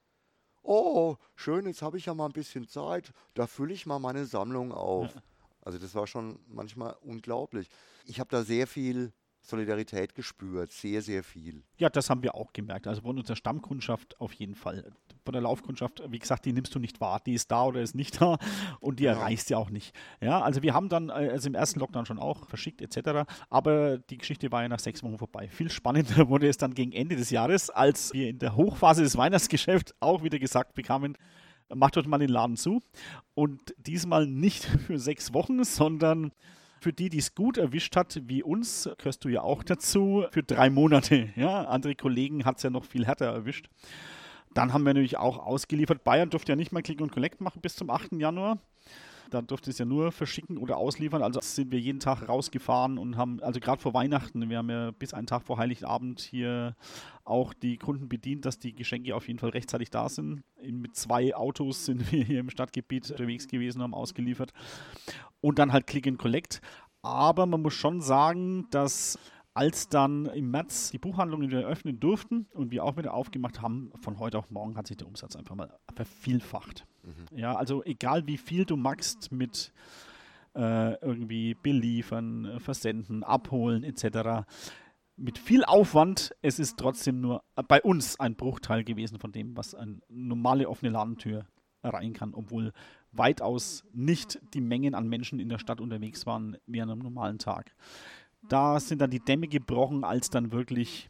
oh, 0.63 1.15
schön, 1.35 1.65
jetzt 1.65 1.81
habe 1.81 1.97
ich 1.97 2.05
ja 2.05 2.13
mal 2.13 2.25
ein 2.25 2.31
bisschen 2.31 2.67
Zeit, 2.67 3.11
da 3.33 3.47
fülle 3.47 3.73
ich 3.73 3.85
mal 3.85 3.99
meine 3.99 4.25
Sammlung 4.25 4.71
auf. 4.71 5.13
Ja. 5.15 5.21
Also 5.61 5.77
das 5.77 5.93
war 5.93 6.07
schon 6.07 6.39
manchmal 6.47 6.95
unglaublich. 7.01 7.69
Ich 8.05 8.19
habe 8.19 8.29
da 8.29 8.43
sehr 8.43 8.65
viel 8.65 9.13
Solidarität 9.41 10.13
gespürt, 10.13 10.71
sehr, 10.71 11.01
sehr 11.01 11.23
viel. 11.23 11.63
Ja, 11.77 11.89
das 11.89 12.09
haben 12.09 12.21
wir 12.21 12.35
auch 12.35 12.53
gemerkt. 12.53 12.87
Also 12.87 13.01
von 13.01 13.17
unserer 13.17 13.35
Stammkundschaft 13.35 14.19
auf 14.19 14.33
jeden 14.33 14.55
Fall. 14.55 14.91
Von 15.25 15.33
der 15.33 15.41
Laufkundschaft, 15.41 16.03
wie 16.09 16.19
gesagt, 16.19 16.45
die 16.45 16.53
nimmst 16.53 16.73
du 16.73 16.79
nicht 16.79 17.01
wahr. 17.01 17.21
Die 17.25 17.33
ist 17.33 17.49
da 17.51 17.65
oder 17.65 17.81
ist 17.81 17.95
nicht 17.95 18.21
da 18.21 18.37
und 18.79 18.99
die 18.99 19.05
ja. 19.05 19.13
erreichst 19.13 19.49
ja 19.49 19.57
auch 19.57 19.69
nicht. 19.69 19.95
Ja, 20.21 20.41
also 20.41 20.61
wir 20.61 20.73
haben 20.73 20.89
dann 20.89 21.09
äh, 21.09 21.29
also 21.31 21.47
im 21.47 21.55
ersten 21.55 21.79
Lockdown 21.79 22.05
schon 22.05 22.19
auch 22.19 22.47
verschickt 22.47 22.81
etc. 22.81 23.29
Aber 23.49 23.97
die 23.97 24.17
Geschichte 24.17 24.51
war 24.51 24.61
ja 24.61 24.69
nach 24.69 24.79
sechs 24.79 25.01
Wochen 25.03 25.17
vorbei. 25.17 25.49
Viel 25.49 25.71
spannender 25.71 26.29
wurde 26.29 26.47
es 26.47 26.57
dann 26.57 26.73
gegen 26.75 26.91
Ende 26.91 27.15
des 27.15 27.31
Jahres, 27.31 27.69
als 27.69 28.13
wir 28.13 28.29
in 28.29 28.39
der 28.39 28.55
Hochphase 28.55 29.01
des 29.01 29.17
Weihnachtsgeschäfts 29.17 29.95
auch 29.99 30.23
wieder 30.23 30.37
gesagt 30.37 30.75
bekamen, 30.75 31.17
macht 31.73 31.95
dort 31.95 32.07
mal 32.07 32.19
den 32.19 32.29
Laden 32.29 32.57
zu. 32.57 32.79
Und 33.33 33.73
diesmal 33.77 34.27
nicht 34.27 34.65
für 34.87 34.99
sechs 34.99 35.33
Wochen, 35.33 35.63
sondern 35.63 36.31
für 36.81 36.91
die, 36.91 37.09
die 37.09 37.19
es 37.19 37.35
gut 37.35 37.57
erwischt 37.57 37.95
hat, 37.95 38.19
wie 38.25 38.41
uns, 38.41 38.89
gehörst 38.97 39.23
du 39.23 39.29
ja 39.29 39.41
auch 39.41 39.61
dazu, 39.63 40.25
für 40.31 40.41
drei 40.41 40.71
Monate. 40.71 41.29
Ja, 41.35 41.65
andere 41.65 41.95
Kollegen 41.95 42.43
hat 42.43 42.57
es 42.57 42.63
ja 42.63 42.71
noch 42.71 42.85
viel 42.85 43.05
härter 43.05 43.27
erwischt. 43.27 43.69
Dann 44.53 44.73
haben 44.73 44.83
wir 44.83 44.93
natürlich 44.93 45.17
auch 45.17 45.37
ausgeliefert. 45.37 46.03
Bayern 46.03 46.31
durfte 46.31 46.51
ja 46.51 46.55
nicht 46.55 46.71
mal 46.71 46.81
Click 46.81 46.99
und 46.99 47.11
Collect 47.11 47.39
machen 47.39 47.61
bis 47.61 47.75
zum 47.75 47.89
8. 47.89 48.13
Januar. 48.13 48.57
Da 49.29 49.41
durfte 49.41 49.69
es 49.69 49.77
ja 49.77 49.85
nur 49.85 50.11
verschicken 50.11 50.57
oder 50.57 50.75
ausliefern. 50.75 51.23
Also 51.23 51.39
sind 51.41 51.71
wir 51.71 51.79
jeden 51.79 52.01
Tag 52.01 52.27
rausgefahren 52.27 52.97
und 52.97 53.15
haben, 53.15 53.41
also 53.41 53.61
gerade 53.61 53.81
vor 53.81 53.93
Weihnachten, 53.93 54.49
wir 54.49 54.57
haben 54.57 54.69
ja 54.69 54.91
bis 54.91 55.13
einen 55.13 55.25
Tag 55.25 55.43
vor 55.43 55.57
Heiligabend 55.57 56.19
hier 56.19 56.75
auch 57.23 57.53
die 57.53 57.77
Kunden 57.77 58.09
bedient, 58.09 58.43
dass 58.43 58.59
die 58.59 58.73
Geschenke 58.73 59.15
auf 59.15 59.27
jeden 59.27 59.39
Fall 59.39 59.51
rechtzeitig 59.51 59.89
da 59.89 60.09
sind. 60.09 60.43
Mit 60.61 60.97
zwei 60.97 61.33
Autos 61.33 61.85
sind 61.85 62.11
wir 62.11 62.25
hier 62.25 62.41
im 62.41 62.49
Stadtgebiet 62.49 63.09
unterwegs 63.09 63.47
gewesen, 63.47 63.81
haben 63.81 63.93
ausgeliefert. 63.93 64.51
Und 65.39 65.59
dann 65.59 65.71
halt 65.71 65.87
Click 65.87 66.07
and 66.07 66.19
Collect. 66.19 66.61
Aber 67.01 67.45
man 67.45 67.61
muss 67.61 67.73
schon 67.73 68.01
sagen, 68.01 68.67
dass 68.69 69.17
als 69.53 69.89
dann 69.89 70.27
im 70.27 70.49
März 70.51 70.91
die 70.91 70.97
Buchhandlungen 70.97 71.49
wieder 71.49 71.67
öffnen 71.67 71.99
durften 71.99 72.47
und 72.53 72.71
wir 72.71 72.85
auch 72.85 72.95
wieder 72.95 73.13
aufgemacht 73.13 73.61
haben, 73.61 73.91
von 74.01 74.17
heute 74.19 74.37
auf 74.37 74.49
morgen 74.49 74.77
hat 74.77 74.87
sich 74.87 74.97
der 74.97 75.07
Umsatz 75.07 75.35
einfach 75.35 75.55
mal 75.55 75.77
vervielfacht. 75.93 76.85
Mhm. 77.03 77.37
Ja, 77.37 77.55
also 77.55 77.83
egal 77.83 78.27
wie 78.27 78.37
viel 78.37 78.65
du 78.65 78.77
magst 78.77 79.31
mit 79.31 79.73
äh, 80.55 80.93
irgendwie 81.01 81.55
beliefern, 81.55 82.59
versenden, 82.59 83.23
abholen 83.23 83.83
etc. 83.83 84.45
Mit 85.17 85.37
viel 85.37 85.65
Aufwand, 85.65 86.33
es 86.41 86.57
ist 86.57 86.77
trotzdem 86.77 87.19
nur 87.19 87.43
bei 87.67 87.81
uns 87.81 88.19
ein 88.19 88.35
Bruchteil 88.35 88.83
gewesen 88.83 89.19
von 89.19 89.31
dem, 89.31 89.57
was 89.57 89.75
eine 89.75 89.99
normale 90.07 90.69
offene 90.69 90.91
Ladentür 90.91 91.45
erreichen 91.81 92.13
kann, 92.13 92.33
obwohl 92.33 92.71
weitaus 93.11 93.83
nicht 93.93 94.39
die 94.53 94.61
Mengen 94.61 94.95
an 94.95 95.07
Menschen 95.07 95.39
in 95.39 95.49
der 95.49 95.59
Stadt 95.59 95.81
unterwegs 95.81 96.25
waren 96.25 96.57
wie 96.65 96.81
an 96.81 96.89
einem 96.89 97.01
normalen 97.01 97.39
Tag. 97.39 97.75
Da 98.47 98.79
sind 98.79 98.99
dann 98.99 99.11
die 99.11 99.19
Dämme 99.19 99.47
gebrochen, 99.47 100.03
als 100.03 100.29
dann 100.29 100.51
wirklich 100.51 101.09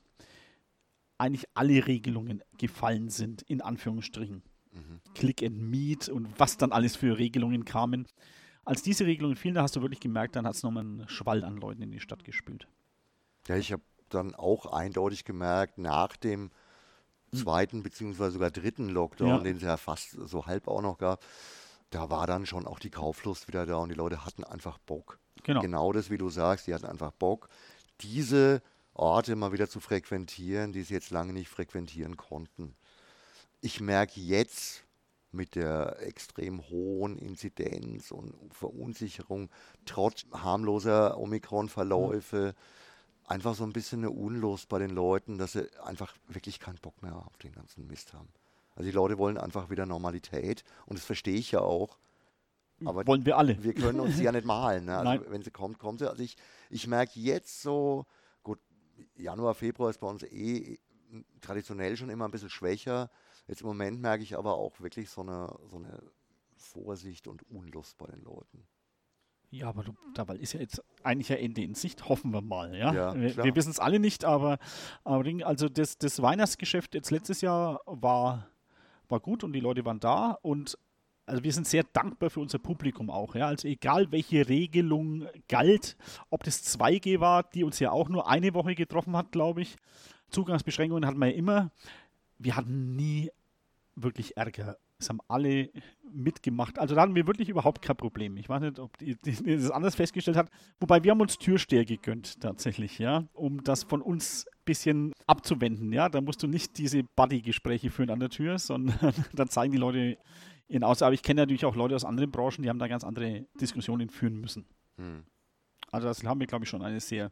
eigentlich 1.17 1.45
alle 1.53 1.85
Regelungen 1.85 2.43
gefallen 2.57 3.09
sind, 3.09 3.43
in 3.43 3.61
Anführungsstrichen. 3.61 4.41
Mhm. 4.73 5.01
Click 5.13 5.43
and 5.43 5.57
Meet 5.57 6.09
und 6.09 6.27
was 6.39 6.57
dann 6.57 6.71
alles 6.71 6.95
für 6.95 7.17
Regelungen 7.17 7.63
kamen. 7.65 8.07
Als 8.65 8.81
diese 8.81 9.05
Regelungen 9.05 9.35
fielen, 9.35 9.55
da 9.55 9.63
hast 9.63 9.75
du 9.75 9.81
wirklich 9.81 9.99
gemerkt, 9.99 10.35
dann 10.35 10.45
hat 10.45 10.55
es 10.55 10.63
nochmal 10.63 10.83
einen 10.83 11.07
Schwall 11.07 11.43
an 11.43 11.57
Leuten 11.57 11.81
in 11.81 11.91
die 11.91 11.99
Stadt 11.99 12.23
gespült. 12.23 12.67
Ja, 13.47 13.55
ich 13.55 13.71
habe 13.71 13.83
dann 14.09 14.35
auch 14.35 14.65
eindeutig 14.65 15.23
gemerkt, 15.23 15.77
nach 15.77 16.15
dem 16.15 16.51
hm. 17.31 17.39
zweiten 17.39 17.83
beziehungsweise 17.83 18.31
sogar 18.31 18.51
dritten 18.51 18.89
Lockdown, 18.89 19.27
ja. 19.27 19.39
den 19.39 19.57
es 19.57 19.63
ja 19.63 19.77
fast 19.77 20.11
so 20.11 20.45
halb 20.45 20.67
auch 20.67 20.81
noch 20.81 20.97
gab, 20.97 21.23
da 21.91 22.09
war 22.09 22.25
dann 22.25 22.45
schon 22.45 22.65
auch 22.65 22.79
die 22.79 22.89
Kauflust 22.89 23.47
wieder 23.47 23.65
da 23.65 23.75
und 23.77 23.89
die 23.89 23.95
Leute 23.95 24.25
hatten 24.25 24.43
einfach 24.43 24.79
Bock. 24.79 25.19
Genau. 25.43 25.61
genau 25.61 25.91
das, 25.91 26.09
wie 26.09 26.17
du 26.17 26.29
sagst, 26.29 26.67
die 26.67 26.73
hatten 26.73 26.85
einfach 26.85 27.11
Bock, 27.11 27.49
diese 28.01 28.61
Orte 28.93 29.35
mal 29.35 29.51
wieder 29.51 29.69
zu 29.69 29.79
frequentieren, 29.79 30.73
die 30.73 30.83
sie 30.83 30.93
jetzt 30.93 31.11
lange 31.11 31.33
nicht 31.33 31.49
frequentieren 31.49 32.17
konnten. 32.17 32.75
Ich 33.61 33.79
merke 33.79 34.19
jetzt, 34.19 34.83
mit 35.31 35.55
der 35.55 36.01
extrem 36.01 36.61
hohen 36.69 37.17
Inzidenz 37.17 38.11
und 38.11 38.35
Verunsicherung 38.53 39.49
trotz 39.85 40.25
harmloser 40.33 41.17
Omikron-Verläufe 41.17 42.53
einfach 43.25 43.55
so 43.55 43.63
ein 43.63 43.71
bisschen 43.71 43.99
eine 43.99 44.11
Unlust 44.11 44.67
bei 44.67 44.79
den 44.79 44.89
Leuten, 44.89 45.37
dass 45.37 45.53
sie 45.53 45.69
einfach 45.83 46.13
wirklich 46.27 46.59
keinen 46.59 46.79
Bock 46.79 47.01
mehr 47.01 47.15
auf 47.15 47.37
den 47.37 47.53
ganzen 47.53 47.87
Mist 47.87 48.13
haben. 48.13 48.27
Also 48.81 48.89
die 48.89 48.95
Leute 48.95 49.19
wollen 49.19 49.37
einfach 49.37 49.69
wieder 49.69 49.85
Normalität 49.85 50.63
und 50.87 50.97
das 50.97 51.05
verstehe 51.05 51.35
ich 51.35 51.51
ja 51.51 51.59
auch. 51.59 51.99
Aber 52.83 53.05
wollen 53.05 53.23
wir 53.27 53.37
alle. 53.37 53.63
Wir 53.63 53.75
können 53.75 53.99
uns 53.99 54.19
ja 54.19 54.31
nicht 54.31 54.43
malen. 54.43 54.85
Ne? 54.85 54.97
Also 54.97 55.25
wenn 55.29 55.43
sie 55.43 55.51
kommt, 55.51 55.77
kommt 55.77 55.99
sie. 55.99 56.09
Also 56.09 56.23
ich, 56.23 56.35
ich 56.71 56.87
merke 56.87 57.19
jetzt 57.19 57.61
so, 57.61 58.07
gut, 58.41 58.57
Januar, 59.15 59.53
Februar 59.53 59.91
ist 59.91 59.99
bei 59.99 60.07
uns 60.07 60.23
eh 60.23 60.79
traditionell 61.41 61.95
schon 61.95 62.09
immer 62.09 62.25
ein 62.25 62.31
bisschen 62.31 62.49
schwächer. 62.49 63.11
Jetzt 63.47 63.61
im 63.61 63.67
Moment 63.67 64.01
merke 64.01 64.23
ich 64.23 64.35
aber 64.35 64.55
auch 64.55 64.79
wirklich 64.79 65.11
so 65.11 65.21
eine, 65.21 65.55
so 65.69 65.77
eine 65.77 66.01
Vorsicht 66.55 67.27
und 67.27 67.43
Unlust 67.51 67.99
bei 67.99 68.07
den 68.07 68.23
Leuten. 68.23 68.65
Ja, 69.51 69.67
aber 69.69 69.83
du, 69.83 69.93
dabei 70.15 70.37
ist 70.37 70.53
ja 70.53 70.59
jetzt 70.59 70.81
eigentlich 71.03 71.29
ja 71.29 71.35
Ende 71.35 71.61
in 71.61 71.75
Sicht, 71.75 72.09
hoffen 72.09 72.31
wir 72.31 72.41
mal. 72.41 72.75
Ja, 72.75 72.93
ja 72.93 73.15
wir, 73.15 73.43
wir 73.43 73.55
wissen 73.55 73.69
es 73.69 73.79
alle 73.79 73.99
nicht, 73.99 74.25
aber, 74.25 74.57
aber 75.03 75.29
also 75.45 75.69
das, 75.69 75.99
das 75.99 76.19
Weihnachtsgeschäft 76.19 76.95
jetzt 76.95 77.11
letztes 77.11 77.41
Jahr 77.41 77.81
war, 77.85 78.50
war 79.11 79.19
gut 79.19 79.43
und 79.43 79.53
die 79.53 79.59
Leute 79.59 79.85
waren 79.85 79.99
da 79.99 80.37
und 80.41 80.77
also 81.25 81.43
wir 81.43 81.53
sind 81.53 81.67
sehr 81.67 81.83
dankbar 81.83 82.29
für 82.29 82.39
unser 82.39 82.59
Publikum 82.59 83.09
auch. 83.09 83.35
Ja? 83.35 83.47
Also 83.47 83.67
egal 83.67 84.11
welche 84.11 84.49
Regelung 84.49 85.27
galt, 85.47 85.95
ob 86.29 86.43
das 86.43 86.77
2G 86.77 87.19
war, 87.19 87.43
die 87.43 87.63
uns 87.63 87.79
ja 87.79 87.91
auch 87.91 88.09
nur 88.09 88.27
eine 88.27 88.53
Woche 88.53 88.75
getroffen 88.75 89.15
hat, 89.15 89.31
glaube 89.31 89.61
ich. 89.61 89.77
Zugangsbeschränkungen 90.29 91.05
hatten 91.05 91.19
wir 91.19 91.27
ja 91.27 91.35
immer. 91.35 91.71
Wir 92.37 92.55
hatten 92.55 92.95
nie 92.95 93.29
wirklich 94.03 94.37
Ärger. 94.37 94.77
Es 94.97 95.09
haben 95.09 95.19
alle 95.27 95.69
mitgemacht. 96.11 96.77
Also 96.77 96.95
da 96.95 97.01
hatten 97.01 97.15
wir 97.15 97.27
wirklich 97.27 97.49
überhaupt 97.49 97.81
kein 97.81 97.95
Problem. 97.95 98.37
Ich 98.37 98.49
weiß 98.49 98.61
nicht, 98.61 98.79
ob 98.79 98.97
die 98.97 99.17
das 99.43 99.71
anders 99.71 99.95
festgestellt 99.95 100.37
hat. 100.37 100.49
Wobei 100.79 101.03
wir 101.03 101.11
haben 101.11 101.21
uns 101.21 101.37
Türsteher 101.37 101.85
gegönnt 101.85 102.39
tatsächlich, 102.41 102.99
ja, 102.99 103.27
um 103.33 103.63
das 103.63 103.83
von 103.83 104.01
uns 104.01 104.45
ein 104.47 104.65
bisschen 104.65 105.13
abzuwenden. 105.27 105.91
Ja, 105.91 106.09
da 106.09 106.21
musst 106.21 106.43
du 106.43 106.47
nicht 106.47 106.77
diese 106.77 107.03
Buddy-Gespräche 107.15 107.89
führen 107.89 108.09
an 108.09 108.19
der 108.19 108.29
Tür, 108.29 108.59
sondern 108.59 108.97
dann 109.33 109.49
zeigen 109.49 109.71
die 109.71 109.79
Leute 109.79 110.17
ihren 110.67 110.83
Aus. 110.83 111.01
Aber 111.01 111.13
ich 111.13 111.23
kenne 111.23 111.41
natürlich 111.41 111.65
auch 111.65 111.75
Leute 111.75 111.95
aus 111.95 112.05
anderen 112.05 112.31
Branchen, 112.31 112.61
die 112.61 112.69
haben 112.69 112.79
da 112.79 112.87
ganz 112.87 113.03
andere 113.03 113.45
Diskussionen 113.59 114.09
führen 114.09 114.39
müssen. 114.39 114.65
Hm. 114.97 115.23
Also 115.91 116.07
das 116.07 116.23
haben 116.23 116.39
wir, 116.39 116.47
glaube 116.47 116.63
ich, 116.63 116.69
schon 116.69 116.81
eine 116.81 116.99
sehr 116.99 117.31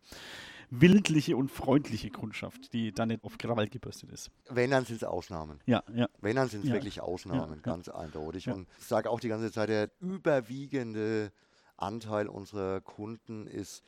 wildliche 0.69 1.35
und 1.35 1.49
freundliche 1.49 2.09
Kundschaft, 2.09 2.73
die 2.73 2.91
da 2.91 3.05
nicht 3.05 3.23
auf 3.23 3.37
Krawall 3.37 3.67
gebürstet 3.67 4.11
ist. 4.11 4.31
Wenn, 4.49 4.71
dann 4.71 4.85
sind 4.85 4.97
es 4.97 5.03
Ausnahmen. 5.03 5.59
Ja, 5.65 5.83
ja. 5.93 6.07
Wenn, 6.19 6.35
dann 6.35 6.47
sind 6.47 6.63
es 6.63 6.69
ja. 6.69 6.75
wirklich 6.75 7.01
Ausnahmen, 7.01 7.55
ja, 7.55 7.61
ganz 7.61 7.89
eindeutig. 7.89 8.49
Und 8.49 8.67
ich 8.79 8.85
sage 8.85 9.09
auch 9.09 9.19
die 9.19 9.29
ganze 9.29 9.51
Zeit, 9.51 9.69
der 9.69 9.89
überwiegende 9.99 11.31
Anteil 11.77 12.27
unserer 12.27 12.81
Kunden 12.81 13.47
ist 13.47 13.83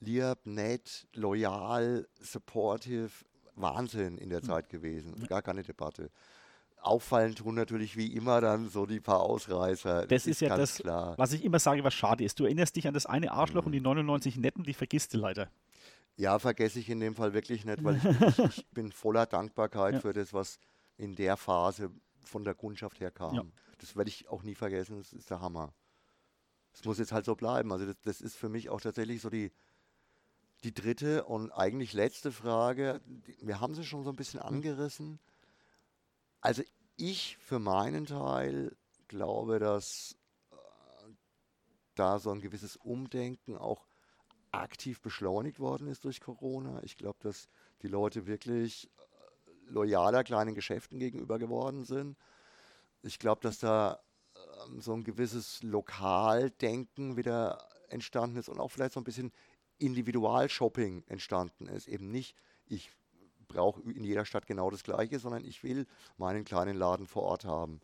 lieb, 0.00 0.38
nett, 0.44 1.06
loyal, 1.14 2.08
supportive, 2.20 3.10
Wahnsinn 3.54 4.18
in 4.18 4.30
der 4.30 4.40
hm. 4.40 4.46
Zeit 4.46 4.68
gewesen. 4.68 5.26
Gar 5.26 5.42
keine 5.42 5.62
Debatte 5.62 6.10
auffallen 6.82 7.34
tun 7.34 7.54
natürlich 7.54 7.96
wie 7.96 8.08
immer 8.08 8.40
dann 8.40 8.68
so 8.68 8.86
die 8.86 9.00
paar 9.00 9.20
Ausreißer. 9.20 10.00
Das, 10.00 10.08
das 10.08 10.22
ist, 10.22 10.26
ist, 10.26 10.40
ja 10.40 10.56
das, 10.56 10.78
klar. 10.78 11.14
was 11.16 11.32
ich 11.32 11.44
immer 11.44 11.58
sage, 11.58 11.84
was 11.84 11.94
schade 11.94 12.24
ist. 12.24 12.38
Du 12.38 12.44
erinnerst 12.44 12.76
dich 12.76 12.88
an 12.88 12.94
das 12.94 13.06
eine 13.06 13.32
Arschloch 13.32 13.62
mhm. 13.62 13.66
und 13.66 13.72
die 13.72 13.80
99 13.80 14.36
Netten, 14.36 14.64
die 14.64 14.74
vergisst 14.74 15.14
du 15.14 15.18
leider. 15.18 15.48
Ja, 16.16 16.38
vergesse 16.38 16.78
ich 16.78 16.88
in 16.90 17.00
dem 17.00 17.14
Fall 17.14 17.32
wirklich 17.32 17.64
nicht, 17.64 17.82
weil 17.82 17.96
ich, 18.28 18.38
ich 18.38 18.66
bin 18.70 18.92
voller 18.92 19.26
Dankbarkeit 19.26 19.94
ja. 19.94 20.00
für 20.00 20.12
das, 20.12 20.32
was 20.32 20.58
in 20.96 21.14
der 21.14 21.36
Phase 21.36 21.90
von 22.24 22.44
der 22.44 22.54
Kundschaft 22.54 23.00
her 23.00 23.10
kam. 23.10 23.34
Ja. 23.34 23.44
Das 23.78 23.96
werde 23.96 24.08
ich 24.08 24.28
auch 24.28 24.42
nie 24.42 24.54
vergessen, 24.54 24.98
das 24.98 25.12
ist 25.12 25.30
der 25.30 25.40
Hammer. 25.40 25.72
Das 26.72 26.84
muss 26.84 26.98
jetzt 26.98 27.12
halt 27.12 27.24
so 27.24 27.34
bleiben. 27.34 27.72
Also 27.72 27.86
das, 27.86 27.96
das 28.02 28.20
ist 28.20 28.36
für 28.36 28.48
mich 28.48 28.70
auch 28.70 28.80
tatsächlich 28.80 29.20
so 29.20 29.30
die, 29.30 29.52
die 30.64 30.72
dritte 30.72 31.24
und 31.24 31.50
eigentlich 31.50 31.92
letzte 31.92 32.32
Frage. 32.32 33.00
Wir 33.40 33.60
haben 33.60 33.74
sie 33.74 33.84
schon 33.84 34.04
so 34.04 34.10
ein 34.10 34.16
bisschen 34.16 34.40
hm. 34.40 34.48
angerissen. 34.48 35.18
Also 36.40 36.62
ich 36.96 37.36
für 37.38 37.58
meinen 37.58 38.06
Teil 38.06 38.76
glaube, 39.08 39.58
dass 39.58 40.16
äh, 40.50 40.56
da 41.94 42.18
so 42.18 42.30
ein 42.30 42.40
gewisses 42.40 42.76
Umdenken 42.76 43.56
auch 43.56 43.86
aktiv 44.52 45.00
beschleunigt 45.00 45.58
worden 45.58 45.88
ist 45.88 46.04
durch 46.04 46.20
Corona. 46.20 46.80
Ich 46.82 46.96
glaube, 46.96 47.18
dass 47.22 47.48
die 47.82 47.88
Leute 47.88 48.26
wirklich 48.26 48.88
äh, 48.98 49.70
loyaler 49.70 50.24
kleinen 50.24 50.54
Geschäften 50.54 50.98
gegenüber 50.98 51.38
geworden 51.38 51.84
sind. 51.84 52.16
Ich 53.02 53.18
glaube, 53.18 53.40
dass 53.40 53.58
da 53.58 54.00
ähm, 54.66 54.80
so 54.80 54.92
ein 54.92 55.04
gewisses 55.04 55.62
Lokaldenken 55.62 57.16
wieder 57.16 57.66
entstanden 57.88 58.36
ist 58.36 58.48
und 58.48 58.60
auch 58.60 58.70
vielleicht 58.70 58.92
so 58.92 59.00
ein 59.00 59.04
bisschen 59.04 59.32
Individualshopping 59.78 61.04
entstanden 61.06 61.66
ist. 61.66 61.88
Eben 61.88 62.10
nicht, 62.10 62.36
ich 62.66 62.90
brauche 63.48 63.82
in 63.82 64.04
jeder 64.04 64.24
Stadt 64.24 64.46
genau 64.46 64.70
das 64.70 64.84
Gleiche, 64.84 65.18
sondern 65.18 65.44
ich 65.44 65.62
will 65.62 65.86
meinen 66.16 66.44
kleinen 66.44 66.76
Laden 66.76 67.06
vor 67.06 67.22
Ort 67.24 67.44
haben. 67.44 67.80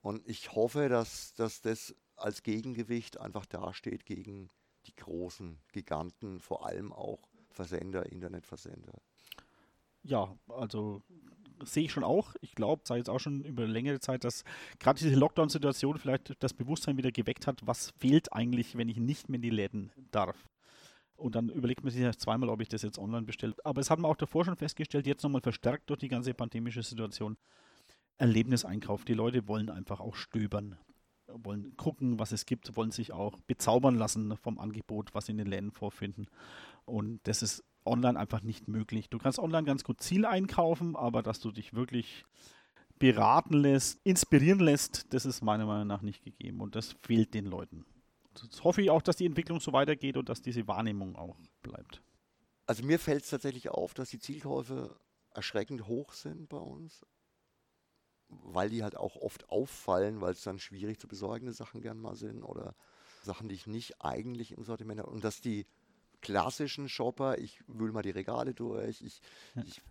Und 0.00 0.26
ich 0.28 0.54
hoffe, 0.54 0.88
dass, 0.88 1.34
dass 1.34 1.60
das 1.60 1.94
als 2.16 2.42
Gegengewicht 2.42 3.18
einfach 3.18 3.46
dasteht 3.46 4.06
gegen 4.06 4.50
die 4.86 4.94
großen 4.94 5.58
Giganten, 5.72 6.40
vor 6.40 6.66
allem 6.66 6.92
auch 6.92 7.20
Versender, 7.50 8.10
Internetversender. 8.10 8.94
Ja, 10.02 10.36
also 10.48 11.02
sehe 11.62 11.84
ich 11.84 11.92
schon 11.92 12.04
auch. 12.04 12.34
Ich 12.40 12.54
glaube, 12.54 12.82
sei 12.84 12.98
jetzt 12.98 13.08
auch 13.08 13.20
schon 13.20 13.44
über 13.44 13.66
längere 13.66 14.00
Zeit, 14.00 14.24
dass 14.24 14.44
gerade 14.78 14.98
diese 14.98 15.14
Lockdown-Situation 15.14 15.98
vielleicht 15.98 16.34
das 16.42 16.52
Bewusstsein 16.52 16.96
wieder 16.96 17.12
geweckt 17.12 17.46
hat, 17.46 17.66
was 17.66 17.90
fehlt 17.98 18.32
eigentlich, 18.32 18.76
wenn 18.76 18.88
ich 18.88 18.96
nicht 18.96 19.28
mehr 19.28 19.36
in 19.36 19.42
die 19.42 19.50
Läden 19.50 19.92
darf. 20.10 20.48
Und 21.16 21.36
dann 21.36 21.48
überlegt 21.48 21.84
man 21.84 21.92
sich 21.92 22.02
ja 22.02 22.12
zweimal, 22.12 22.48
ob 22.48 22.60
ich 22.60 22.68
das 22.68 22.82
jetzt 22.82 22.98
online 22.98 23.24
bestelle. 23.24 23.54
Aber 23.62 23.80
es 23.80 23.88
hat 23.88 23.98
man 23.98 24.10
auch 24.10 24.16
davor 24.16 24.44
schon 24.44 24.56
festgestellt, 24.56 25.06
jetzt 25.06 25.22
nochmal 25.22 25.42
verstärkt 25.42 25.88
durch 25.88 26.00
die 26.00 26.08
ganze 26.08 26.34
pandemische 26.34 26.82
Situation. 26.82 27.36
Erlebniseinkauf. 28.18 29.04
Die 29.04 29.14
Leute 29.14 29.46
wollen 29.48 29.70
einfach 29.70 30.00
auch 30.00 30.16
stöbern, 30.16 30.76
wollen 31.42 31.76
gucken, 31.76 32.18
was 32.18 32.32
es 32.32 32.46
gibt, 32.46 32.76
wollen 32.76 32.90
sich 32.90 33.12
auch 33.12 33.38
bezaubern 33.46 33.96
lassen 33.96 34.36
vom 34.36 34.58
Angebot, 34.58 35.14
was 35.14 35.26
sie 35.26 35.32
in 35.32 35.38
den 35.38 35.46
Läden 35.46 35.72
vorfinden. 35.72 36.26
Und 36.84 37.20
das 37.24 37.42
ist 37.42 37.64
online 37.84 38.18
einfach 38.18 38.42
nicht 38.42 38.68
möglich. 38.68 39.10
Du 39.10 39.18
kannst 39.18 39.38
online 39.38 39.64
ganz 39.64 39.84
gut 39.84 40.00
Ziel 40.00 40.24
einkaufen, 40.24 40.96
aber 40.96 41.22
dass 41.22 41.40
du 41.40 41.50
dich 41.50 41.74
wirklich 41.74 42.24
beraten 42.98 43.54
lässt, 43.54 44.00
inspirieren 44.04 44.60
lässt, 44.60 45.12
das 45.12 45.26
ist 45.26 45.42
meiner 45.42 45.66
Meinung 45.66 45.86
nach 45.86 46.02
nicht 46.02 46.22
gegeben. 46.24 46.60
Und 46.60 46.76
das 46.76 46.96
fehlt 47.02 47.34
den 47.34 47.46
Leuten 47.46 47.84
das 48.34 48.64
hoffe 48.64 48.82
ich 48.82 48.90
auch, 48.90 49.02
dass 49.02 49.16
die 49.16 49.26
Entwicklung 49.26 49.60
so 49.60 49.72
weitergeht 49.72 50.16
und 50.16 50.28
dass 50.28 50.42
diese 50.42 50.66
Wahrnehmung 50.66 51.16
auch 51.16 51.36
bleibt. 51.62 52.02
Also 52.66 52.84
mir 52.84 52.98
fällt 52.98 53.24
es 53.24 53.30
tatsächlich 53.30 53.68
auf, 53.68 53.94
dass 53.94 54.10
die 54.10 54.18
Zielkäufe 54.18 54.96
erschreckend 55.30 55.86
hoch 55.86 56.12
sind 56.12 56.48
bei 56.48 56.58
uns, 56.58 57.04
weil 58.42 58.70
die 58.70 58.82
halt 58.82 58.96
auch 58.96 59.16
oft 59.16 59.48
auffallen, 59.50 60.20
weil 60.20 60.32
es 60.32 60.42
dann 60.42 60.58
schwierig 60.58 60.98
zu 60.98 61.08
besorgende 61.08 61.52
Sachen 61.52 61.80
gern 61.80 62.00
mal 62.00 62.16
sind 62.16 62.42
oder 62.42 62.74
Sachen, 63.22 63.48
die 63.48 63.54
ich 63.54 63.66
nicht 63.66 64.02
eigentlich 64.02 64.52
im 64.52 64.64
Sortiment 64.64 65.00
habe. 65.00 65.10
Und 65.10 65.24
dass 65.24 65.40
die 65.40 65.66
klassischen 66.20 66.88
Shopper, 66.88 67.38
ich 67.38 67.62
wühle 67.66 67.92
mal 67.92 68.02
die 68.02 68.10
Regale 68.10 68.54
durch, 68.54 69.02
ich, 69.02 69.20
ja. 69.54 69.62
ich 69.66 69.82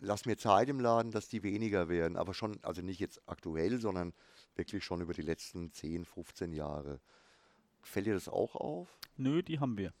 lasse 0.00 0.28
mir 0.28 0.36
Zeit 0.36 0.68
im 0.68 0.80
Laden, 0.80 1.12
dass 1.12 1.28
die 1.28 1.42
weniger 1.42 1.88
werden, 1.88 2.16
aber 2.16 2.34
schon, 2.34 2.58
also 2.62 2.82
nicht 2.82 3.00
jetzt 3.00 3.20
aktuell, 3.26 3.80
sondern 3.80 4.12
wirklich 4.54 4.84
schon 4.84 5.00
über 5.00 5.14
die 5.14 5.22
letzten 5.22 5.72
10, 5.72 6.04
15 6.04 6.52
Jahre. 6.52 7.00
Fällt 7.82 8.06
dir 8.06 8.14
das 8.14 8.28
auch 8.28 8.54
auf? 8.54 8.98
Nö, 9.16 9.42
die 9.42 9.60
haben 9.60 9.78
wir. 9.78 9.92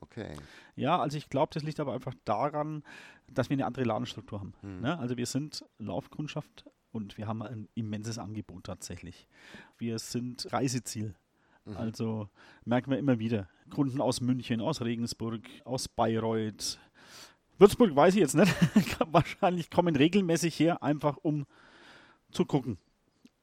Okay. 0.00 0.36
Ja, 0.74 1.00
also 1.00 1.16
ich 1.16 1.28
glaube, 1.28 1.52
das 1.54 1.62
liegt 1.62 1.80
aber 1.80 1.92
einfach 1.94 2.14
daran, 2.24 2.82
dass 3.28 3.48
wir 3.48 3.54
eine 3.54 3.66
andere 3.66 3.84
Ladenstruktur 3.84 4.40
haben. 4.40 4.54
Hm. 4.60 4.80
Ne? 4.80 4.98
Also 4.98 5.16
wir 5.16 5.26
sind 5.26 5.64
Laufkundschaft 5.78 6.64
und 6.96 7.18
wir 7.18 7.26
haben 7.26 7.42
ein 7.42 7.68
immenses 7.74 8.18
Angebot 8.18 8.64
tatsächlich. 8.64 9.28
Wir 9.78 9.98
sind 9.98 10.52
Reiseziel. 10.52 11.14
Mhm. 11.64 11.76
Also 11.76 12.28
merken 12.64 12.90
wir 12.90 12.98
immer 12.98 13.18
wieder. 13.18 13.48
Kunden 13.70 14.00
aus 14.00 14.20
München, 14.20 14.60
aus 14.60 14.80
Regensburg, 14.80 15.42
aus 15.64 15.88
Bayreuth. 15.88 16.78
Würzburg 17.58 17.94
weiß 17.94 18.14
ich 18.14 18.20
jetzt 18.20 18.34
nicht. 18.34 18.54
Wahrscheinlich 19.12 19.70
kommen 19.70 19.96
regelmäßig 19.96 20.58
her, 20.58 20.82
einfach 20.82 21.16
um 21.18 21.46
zu 22.30 22.44
gucken. 22.44 22.78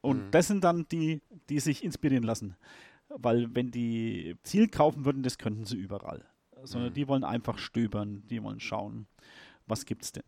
Und 0.00 0.26
mhm. 0.26 0.30
das 0.30 0.48
sind 0.48 0.64
dann 0.64 0.86
die, 0.90 1.22
die 1.48 1.60
sich 1.60 1.82
inspirieren 1.82 2.24
lassen 2.24 2.56
weil 3.08 3.54
wenn 3.54 3.70
die 3.70 4.36
Ziel 4.42 4.68
kaufen 4.68 5.04
würden, 5.04 5.22
das 5.22 5.38
könnten 5.38 5.64
sie 5.64 5.76
überall. 5.76 6.24
Sondern 6.62 6.90
mhm. 6.90 6.94
die 6.94 7.08
wollen 7.08 7.24
einfach 7.24 7.58
stöbern, 7.58 8.26
die 8.28 8.42
wollen 8.42 8.60
schauen, 8.60 9.06
was 9.66 9.84
gibt 9.84 10.02
es 10.02 10.12
denn. 10.12 10.24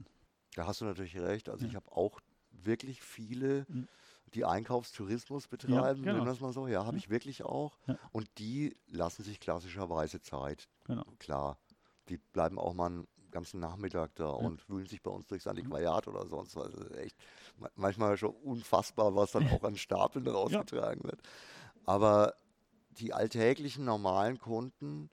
Da 0.54 0.66
hast 0.66 0.80
du 0.80 0.85
natürlich 0.85 1.18
recht. 1.18 1.49
Also 1.49 1.64
ja. 1.64 1.71
ich 1.71 1.76
habe 1.76 1.90
auch 1.92 2.21
wirklich 2.64 3.02
viele, 3.02 3.66
mhm. 3.68 3.88
die 4.34 4.44
Einkaufstourismus 4.44 5.48
betreiben, 5.48 5.75
ja, 6.04 6.12
genau. 6.12 6.12
nennen 6.12 6.26
wir 6.26 6.32
es 6.32 6.40
mal 6.40 6.52
so. 6.52 6.66
Ja, 6.66 6.84
habe 6.84 6.96
ich 6.96 7.10
wirklich 7.10 7.44
auch. 7.44 7.78
Und 8.12 8.28
die 8.38 8.76
lassen 8.88 9.22
sich 9.22 9.40
klassischerweise 9.40 10.20
Zeit. 10.20 10.68
Genau. 10.84 11.04
Klar. 11.18 11.58
Die 12.08 12.18
bleiben 12.18 12.58
auch 12.58 12.75
mal 12.75 12.90
ein 12.90 13.08
ganzen 13.30 13.60
Nachmittag 13.60 14.14
da 14.14 14.28
und 14.28 14.68
wühlen 14.68 14.86
sich 14.86 15.02
bei 15.02 15.10
uns 15.10 15.26
durchs 15.26 15.46
Antiquariat 15.46 16.08
oder 16.08 16.26
sonst 16.26 16.56
was. 16.56 16.75
Also 16.75 16.94
echt 16.94 17.16
manchmal 17.75 18.16
schon 18.16 18.30
unfassbar, 18.30 19.14
was 19.14 19.32
dann 19.32 19.48
auch 19.50 19.62
an 19.62 19.76
Stapeln 19.76 20.26
rausgetragen 20.26 21.04
wird. 21.04 21.20
Aber 21.84 22.34
die 22.92 23.12
alltäglichen, 23.12 23.84
normalen 23.84 24.38
Kunden 24.38 25.10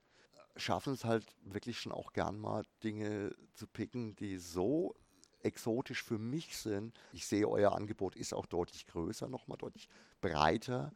schaffen 0.56 0.94
es 0.94 1.04
halt 1.04 1.26
wirklich 1.42 1.80
schon 1.80 1.92
auch 1.92 2.14
gern 2.14 2.40
mal 2.40 2.64
Dinge 2.84 3.36
zu 3.56 3.68
picken, 3.68 4.16
die 4.16 4.38
so 4.38 4.96
exotisch 5.44 6.04
für 6.04 6.18
mich 6.18 6.58
sind. 6.58 6.98
Ich 7.12 7.28
sehe, 7.28 7.48
euer 7.48 7.74
Angebot 7.74 8.16
ist 8.16 8.34
auch 8.34 8.46
deutlich 8.46 8.88
größer, 8.88 9.28
nochmal 9.28 9.58
deutlich 9.58 9.90
breiter. 10.22 10.92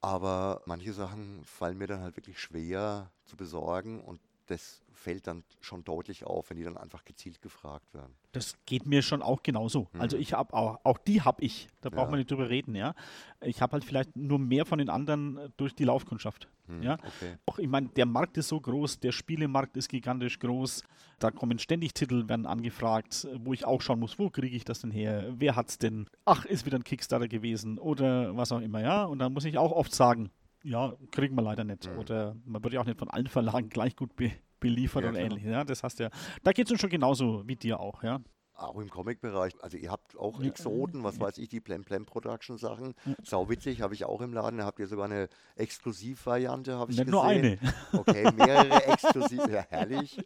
Aber 0.00 0.62
manche 0.66 0.92
Sachen 0.92 1.44
fallen 1.44 1.78
mir 1.78 1.86
dann 1.86 2.02
halt 2.02 2.16
wirklich 2.16 2.38
schwer 2.38 3.10
zu 3.24 3.36
besorgen 3.36 4.00
und 4.00 4.20
das 4.48 4.82
fällt 4.92 5.26
dann 5.26 5.44
schon 5.60 5.84
deutlich 5.84 6.24
auf, 6.24 6.50
wenn 6.50 6.56
die 6.56 6.64
dann 6.64 6.76
einfach 6.76 7.04
gezielt 7.04 7.40
gefragt 7.40 7.94
werden. 7.94 8.14
Das 8.32 8.56
geht 8.66 8.86
mir 8.86 9.02
schon 9.02 9.22
auch 9.22 9.42
genauso. 9.42 9.88
Mhm. 9.92 10.00
Also 10.00 10.16
ich 10.16 10.32
habe 10.32 10.52
auch, 10.54 10.80
auch 10.82 10.98
die 10.98 11.22
habe 11.22 11.42
ich. 11.42 11.68
Da 11.80 11.90
braucht 11.90 12.06
ja. 12.06 12.10
man 12.10 12.18
nicht 12.18 12.30
drüber 12.30 12.48
reden, 12.48 12.74
ja. 12.74 12.94
Ich 13.40 13.62
habe 13.62 13.72
halt 13.72 13.84
vielleicht 13.84 14.16
nur 14.16 14.38
mehr 14.38 14.66
von 14.66 14.78
den 14.78 14.90
anderen 14.90 15.36
äh, 15.38 15.50
durch 15.56 15.74
die 15.74 15.84
Laufkundschaft. 15.84 16.48
Mhm, 16.66 16.82
ja. 16.82 16.94
Okay. 16.94 17.36
Auch 17.46 17.58
ich 17.58 17.68
meine, 17.68 17.88
der 17.88 18.06
Markt 18.06 18.36
ist 18.38 18.48
so 18.48 18.60
groß, 18.60 18.98
der 19.00 19.12
Spielemarkt 19.12 19.76
ist 19.76 19.88
gigantisch 19.88 20.38
groß. 20.38 20.82
Da 21.18 21.30
kommen 21.30 21.58
ständig 21.58 21.94
Titel, 21.94 22.28
werden 22.28 22.46
angefragt, 22.46 23.26
wo 23.38 23.52
ich 23.52 23.64
auch 23.64 23.80
schauen 23.82 24.00
muss, 24.00 24.18
wo 24.18 24.30
kriege 24.30 24.56
ich 24.56 24.64
das 24.64 24.80
denn 24.80 24.90
her? 24.90 25.32
Wer 25.36 25.56
hat 25.56 25.68
es 25.68 25.78
denn? 25.78 26.08
Ach, 26.24 26.44
ist 26.44 26.66
wieder 26.66 26.78
ein 26.78 26.84
Kickstarter 26.84 27.28
gewesen 27.28 27.78
oder 27.78 28.36
was 28.36 28.52
auch 28.52 28.60
immer, 28.60 28.80
ja. 28.80 29.04
Und 29.04 29.20
dann 29.20 29.32
muss 29.32 29.44
ich 29.44 29.58
auch 29.58 29.72
oft 29.72 29.94
sagen, 29.94 30.30
ja, 30.68 30.92
kriegen 31.10 31.34
wir 31.34 31.42
leider 31.42 31.64
nicht. 31.64 31.90
Mhm. 31.90 31.98
Oder 31.98 32.36
man 32.44 32.62
wird 32.62 32.74
ja 32.74 32.80
auch 32.80 32.84
nicht 32.84 32.98
von 32.98 33.08
allen 33.08 33.26
Verlagen 33.26 33.68
gleich 33.68 33.96
gut 33.96 34.14
be 34.16 34.30
beliefert 34.60 35.04
ja, 35.04 35.10
oder 35.10 35.20
ähnlich. 35.20 35.44
Ja, 35.44 35.62
das 35.62 35.84
hast 35.84 36.00
ja. 36.00 36.10
Da 36.42 36.50
geht 36.50 36.66
es 36.66 36.72
uns 36.72 36.80
schon 36.80 36.90
genauso 36.90 37.46
wie 37.46 37.54
dir 37.54 37.78
auch, 37.78 38.02
ja. 38.02 38.20
Auch 38.54 38.80
im 38.80 38.90
Comic-Bereich. 38.90 39.52
Also 39.62 39.76
ihr 39.76 39.88
habt 39.88 40.18
auch 40.18 40.42
ja. 40.42 40.48
Exoten, 40.48 41.04
was 41.04 41.14
ja. 41.14 41.20
weiß 41.22 41.38
ich, 41.38 41.48
die 41.48 41.60
Plem 41.60 41.84
Plem 41.84 42.04
Production 42.04 42.58
Sachen. 42.58 42.94
Ja. 43.04 43.14
Sau 43.22 43.48
witzig, 43.48 43.82
habe 43.82 43.94
ich 43.94 44.04
auch 44.04 44.20
im 44.20 44.32
Laden. 44.32 44.58
Da 44.58 44.64
habt 44.64 44.80
ihr 44.80 44.88
sogar 44.88 45.04
eine 45.04 45.28
Exklusivvariante, 45.54 46.76
habe 46.76 46.90
ich 46.90 46.98
nicht 46.98 47.06
gesehen. 47.06 47.12
nur 47.12 47.24
eine. 47.24 47.58
Okay, 47.92 48.28
mehrere 48.36 48.84
Exklusiv. 48.86 49.46
Ja, 49.48 49.64
herrlich. 49.68 50.20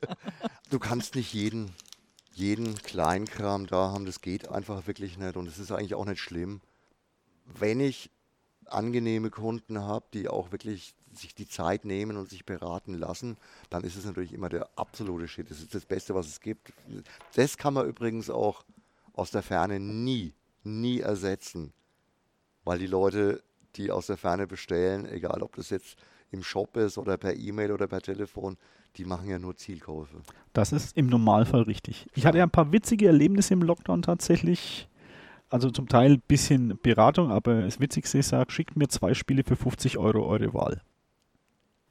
Du 0.70 0.78
kannst 0.78 1.14
nicht 1.14 1.34
jeden, 1.34 1.72
jeden 2.32 2.76
Kleinkram 2.76 3.66
da 3.66 3.92
haben. 3.92 4.06
Das 4.06 4.22
geht 4.22 4.48
einfach 4.48 4.86
wirklich 4.86 5.18
nicht. 5.18 5.36
Und 5.36 5.46
es 5.46 5.58
ist 5.58 5.70
eigentlich 5.70 5.94
auch 5.94 6.06
nicht 6.06 6.20
schlimm. 6.20 6.62
Wenn 7.44 7.80
ich 7.80 8.10
angenehme 8.66 9.30
Kunden 9.30 9.80
habe, 9.80 10.06
die 10.12 10.28
auch 10.28 10.52
wirklich 10.52 10.94
sich 11.12 11.34
die 11.34 11.48
Zeit 11.48 11.84
nehmen 11.84 12.16
und 12.16 12.28
sich 12.28 12.46
beraten 12.46 12.94
lassen, 12.94 13.36
dann 13.70 13.84
ist 13.84 13.96
es 13.96 14.04
natürlich 14.04 14.32
immer 14.32 14.48
der 14.48 14.68
absolute 14.76 15.28
Shit. 15.28 15.50
Das 15.50 15.60
ist 15.60 15.74
das 15.74 15.84
Beste, 15.84 16.14
was 16.14 16.26
es 16.26 16.40
gibt. 16.40 16.72
Das 17.34 17.58
kann 17.58 17.74
man 17.74 17.86
übrigens 17.86 18.30
auch 18.30 18.64
aus 19.12 19.30
der 19.30 19.42
Ferne 19.42 19.78
nie, 19.78 20.32
nie 20.64 21.00
ersetzen. 21.00 21.72
Weil 22.64 22.78
die 22.78 22.86
Leute, 22.86 23.42
die 23.76 23.90
aus 23.90 24.06
der 24.06 24.16
Ferne 24.16 24.46
bestellen, 24.46 25.06
egal 25.06 25.42
ob 25.42 25.56
das 25.56 25.70
jetzt 25.70 25.96
im 26.30 26.42
Shop 26.42 26.76
ist 26.76 26.96
oder 26.96 27.16
per 27.16 27.34
E-Mail 27.34 27.72
oder 27.72 27.86
per 27.86 28.00
Telefon, 28.00 28.56
die 28.96 29.04
machen 29.04 29.28
ja 29.28 29.38
nur 29.38 29.56
Zielkäufe. 29.56 30.22
Das 30.52 30.72
ist 30.72 30.96
im 30.96 31.06
Normalfall 31.06 31.62
richtig. 31.62 32.06
Ich 32.14 32.26
hatte 32.26 32.38
ja 32.38 32.44
ein 32.44 32.50
paar 32.50 32.72
witzige 32.72 33.06
Erlebnisse 33.06 33.54
im 33.54 33.62
Lockdown 33.62 34.02
tatsächlich. 34.02 34.88
Also 35.52 35.70
zum 35.70 35.86
Teil 35.86 36.12
ein 36.12 36.22
bisschen 36.26 36.78
Beratung, 36.82 37.30
aber 37.30 37.60
das 37.60 37.78
Witzigste 37.78 38.16
ist, 38.16 38.30
sagt, 38.30 38.52
schickt 38.52 38.74
mir 38.74 38.88
zwei 38.88 39.12
Spiele 39.12 39.44
für 39.44 39.54
50 39.54 39.98
Euro 39.98 40.26
eure 40.26 40.54
Wahl. 40.54 40.80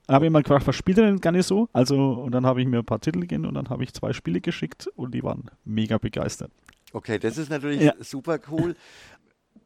Dann 0.07 0.15
habe 0.15 0.25
ich 0.25 0.31
mal 0.31 0.41
gefragt, 0.41 0.65
was 0.65 0.75
spielt 0.75 0.97
ihr 0.97 1.05
denn 1.05 1.21
gar 1.21 1.31
nicht 1.31 1.45
so? 1.45 1.69
Also, 1.71 2.13
und 2.13 2.31
dann 2.31 2.43
habe 2.47 2.59
ich 2.59 2.67
mir 2.67 2.79
ein 2.79 2.85
paar 2.85 2.99
Titel 2.99 3.19
gegeben 3.19 3.45
und 3.45 3.53
dann 3.53 3.69
habe 3.69 3.83
ich 3.83 3.93
zwei 3.93 4.13
Spiele 4.13 4.41
geschickt 4.41 4.87
und 4.95 5.13
die 5.13 5.21
waren 5.21 5.51
mega 5.63 5.99
begeistert. 5.99 6.51
Okay, 6.91 7.19
das 7.19 7.37
ist 7.37 7.51
natürlich 7.51 7.81
ja. 7.81 7.93
super 7.99 8.39
cool. 8.49 8.75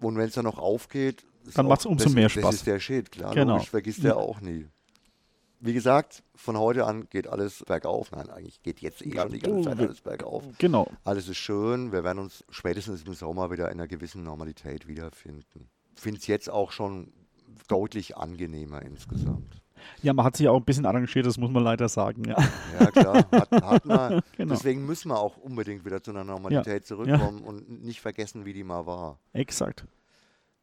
Und 0.01 0.17
wenn 0.17 0.27
es 0.27 0.33
dann 0.33 0.43
noch 0.43 0.59
aufgeht, 0.59 1.23
dann 1.53 1.67
macht 1.67 1.79
es 1.79 1.85
umso 1.85 2.03
das, 2.03 2.13
mehr 2.13 2.27
Spaß. 2.27 2.43
Das 2.43 2.55
ist 2.55 2.67
der 2.67 2.81
Shit, 2.81 3.11
klar. 3.13 3.33
Genau. 3.33 3.59
Ich 3.59 3.69
vergisst 3.69 3.99
ja. 3.99 4.03
der 4.09 4.17
auch 4.17 4.41
nie. 4.41 4.67
Wie 5.59 5.73
gesagt, 5.73 6.23
von 6.35 6.57
heute 6.57 6.85
an 6.85 7.07
geht 7.09 7.27
alles 7.27 7.63
bergauf. 7.65 8.11
Nein, 8.11 8.29
eigentlich 8.29 8.61
geht 8.61 8.81
jetzt 8.81 9.05
eh 9.05 9.11
schon 9.11 9.31
die 9.31 9.39
ganze 9.39 9.69
Zeit 9.69 9.79
alles 9.79 10.01
bergauf. 10.01 10.43
Genau. 10.57 10.87
Alles 11.03 11.27
ist 11.27 11.37
schön. 11.37 11.91
Wir 11.91 12.03
werden 12.03 12.19
uns 12.19 12.43
spätestens 12.49 13.03
im 13.03 13.13
Sommer 13.13 13.51
wieder 13.51 13.65
in 13.71 13.79
einer 13.79 13.87
gewissen 13.87 14.23
Normalität 14.23 14.87
wiederfinden. 14.87 15.69
Ich 15.95 16.01
finde 16.01 16.19
es 16.19 16.27
jetzt 16.27 16.49
auch 16.49 16.71
schon 16.71 17.13
deutlich 17.67 18.17
angenehmer 18.17 18.81
insgesamt. 18.81 19.61
Ja, 20.01 20.13
man 20.13 20.25
hat 20.25 20.37
sich 20.37 20.47
auch 20.47 20.57
ein 20.57 20.65
bisschen 20.65 20.85
arrangiert, 20.85 21.25
das 21.25 21.37
muss 21.37 21.51
man 21.51 21.63
leider 21.63 21.89
sagen. 21.89 22.23
Ja, 22.25 22.37
ja 22.79 22.91
klar, 22.91 23.25
hat, 23.31 23.51
hat 23.51 23.85
man. 23.85 24.21
genau. 24.37 24.53
Deswegen 24.53 24.85
müssen 24.85 25.09
wir 25.09 25.19
auch 25.19 25.37
unbedingt 25.37 25.85
wieder 25.85 26.01
zu 26.01 26.11
einer 26.11 26.23
Normalität 26.23 26.83
ja. 26.83 26.83
zurückkommen 26.83 27.41
ja. 27.43 27.49
und 27.49 27.83
nicht 27.83 28.01
vergessen, 28.01 28.45
wie 28.45 28.53
die 28.53 28.63
mal 28.63 28.85
war. 28.85 29.19
Exakt. 29.33 29.85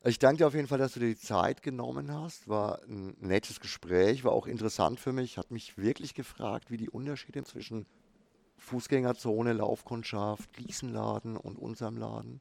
Ich 0.04 0.18
danke 0.18 0.38
dir 0.38 0.48
auf 0.48 0.54
jeden 0.54 0.66
Fall, 0.66 0.78
dass 0.78 0.94
du 0.94 1.00
dir 1.00 1.10
die 1.10 1.18
Zeit 1.18 1.62
genommen 1.62 2.12
hast. 2.12 2.48
War 2.48 2.82
ein 2.88 3.16
nettes 3.20 3.60
Gespräch, 3.60 4.24
war 4.24 4.32
auch 4.32 4.48
interessant 4.48 4.98
für 4.98 5.12
mich. 5.12 5.38
Hat 5.38 5.52
mich 5.52 5.78
wirklich 5.78 6.14
gefragt, 6.14 6.72
wie 6.72 6.76
die 6.76 6.90
Unterschiede 6.90 7.44
zwischen 7.44 7.86
Fußgängerzone, 8.58 9.52
Laufkundschaft, 9.52 10.52
Gießenladen 10.54 11.36
und 11.36 11.56
unserem 11.56 11.96
Laden. 11.98 12.40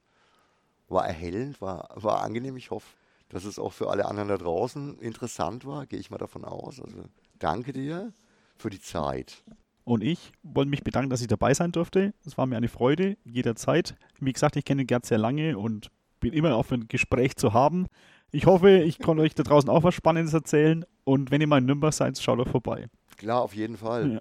War 0.88 1.06
erhellend, 1.06 1.60
war, 1.60 1.88
war 1.94 2.22
angenehm. 2.22 2.56
Ich 2.56 2.72
hoffe, 2.72 2.96
dass 3.28 3.44
es 3.44 3.60
auch 3.60 3.72
für 3.72 3.90
alle 3.90 4.06
anderen 4.06 4.28
da 4.28 4.38
draußen 4.38 4.98
interessant 4.98 5.64
war, 5.64 5.86
gehe 5.86 6.00
ich 6.00 6.10
mal 6.10 6.18
davon 6.18 6.44
aus. 6.44 6.80
Also 6.80 7.04
danke 7.38 7.72
dir 7.72 8.12
für 8.56 8.70
die 8.70 8.80
Zeit. 8.80 9.44
Und 9.84 10.02
ich 10.02 10.32
wollte 10.42 10.70
mich 10.70 10.82
bedanken, 10.82 11.10
dass 11.10 11.20
ich 11.20 11.28
dabei 11.28 11.54
sein 11.54 11.70
durfte. 11.70 12.12
Es 12.26 12.36
war 12.36 12.46
mir 12.46 12.56
eine 12.56 12.68
Freude, 12.68 13.16
jederzeit. 13.24 13.94
Wie 14.18 14.32
gesagt, 14.32 14.56
ich 14.56 14.64
kenne 14.64 14.84
Gerd 14.84 15.06
sehr 15.06 15.18
lange 15.18 15.58
und 15.58 15.90
bin 16.22 16.32
immer 16.32 16.56
auf 16.56 16.72
ein 16.72 16.88
Gespräch 16.88 17.36
zu 17.36 17.52
haben. 17.52 17.86
Ich 18.30 18.46
hoffe, 18.46 18.78
ich 18.78 18.98
konnte 18.98 19.22
euch 19.22 19.34
da 19.34 19.42
draußen 19.42 19.68
auch 19.68 19.82
was 19.82 19.94
Spannendes 19.94 20.32
erzählen. 20.32 20.86
Und 21.04 21.30
wenn 21.30 21.42
ihr 21.42 21.46
mal 21.46 21.58
in 21.58 21.66
Nürnberg 21.66 21.92
seid, 21.92 22.18
schaut 22.18 22.38
doch 22.38 22.48
vorbei. 22.48 22.88
Klar, 23.18 23.42
auf 23.42 23.54
jeden 23.54 23.76
Fall. 23.76 24.14
Ja. 24.14 24.20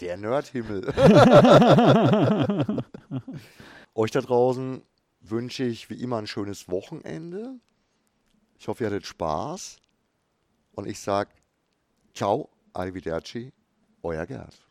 Der 0.00 0.16
Nerdhimmel. 0.16 0.82
euch 3.94 4.10
da 4.10 4.20
draußen 4.20 4.82
wünsche 5.20 5.64
ich 5.64 5.90
wie 5.90 6.02
immer 6.02 6.18
ein 6.18 6.26
schönes 6.26 6.68
Wochenende. 6.68 7.54
Ich 8.58 8.66
hoffe, 8.66 8.84
ihr 8.84 8.86
hattet 8.88 9.06
Spaß. 9.06 9.76
Und 10.72 10.88
ich 10.88 10.98
sage, 10.98 11.30
ciao, 12.14 12.48
arrivederci, 12.72 13.52
euer 14.02 14.26
Gerd. 14.26 14.69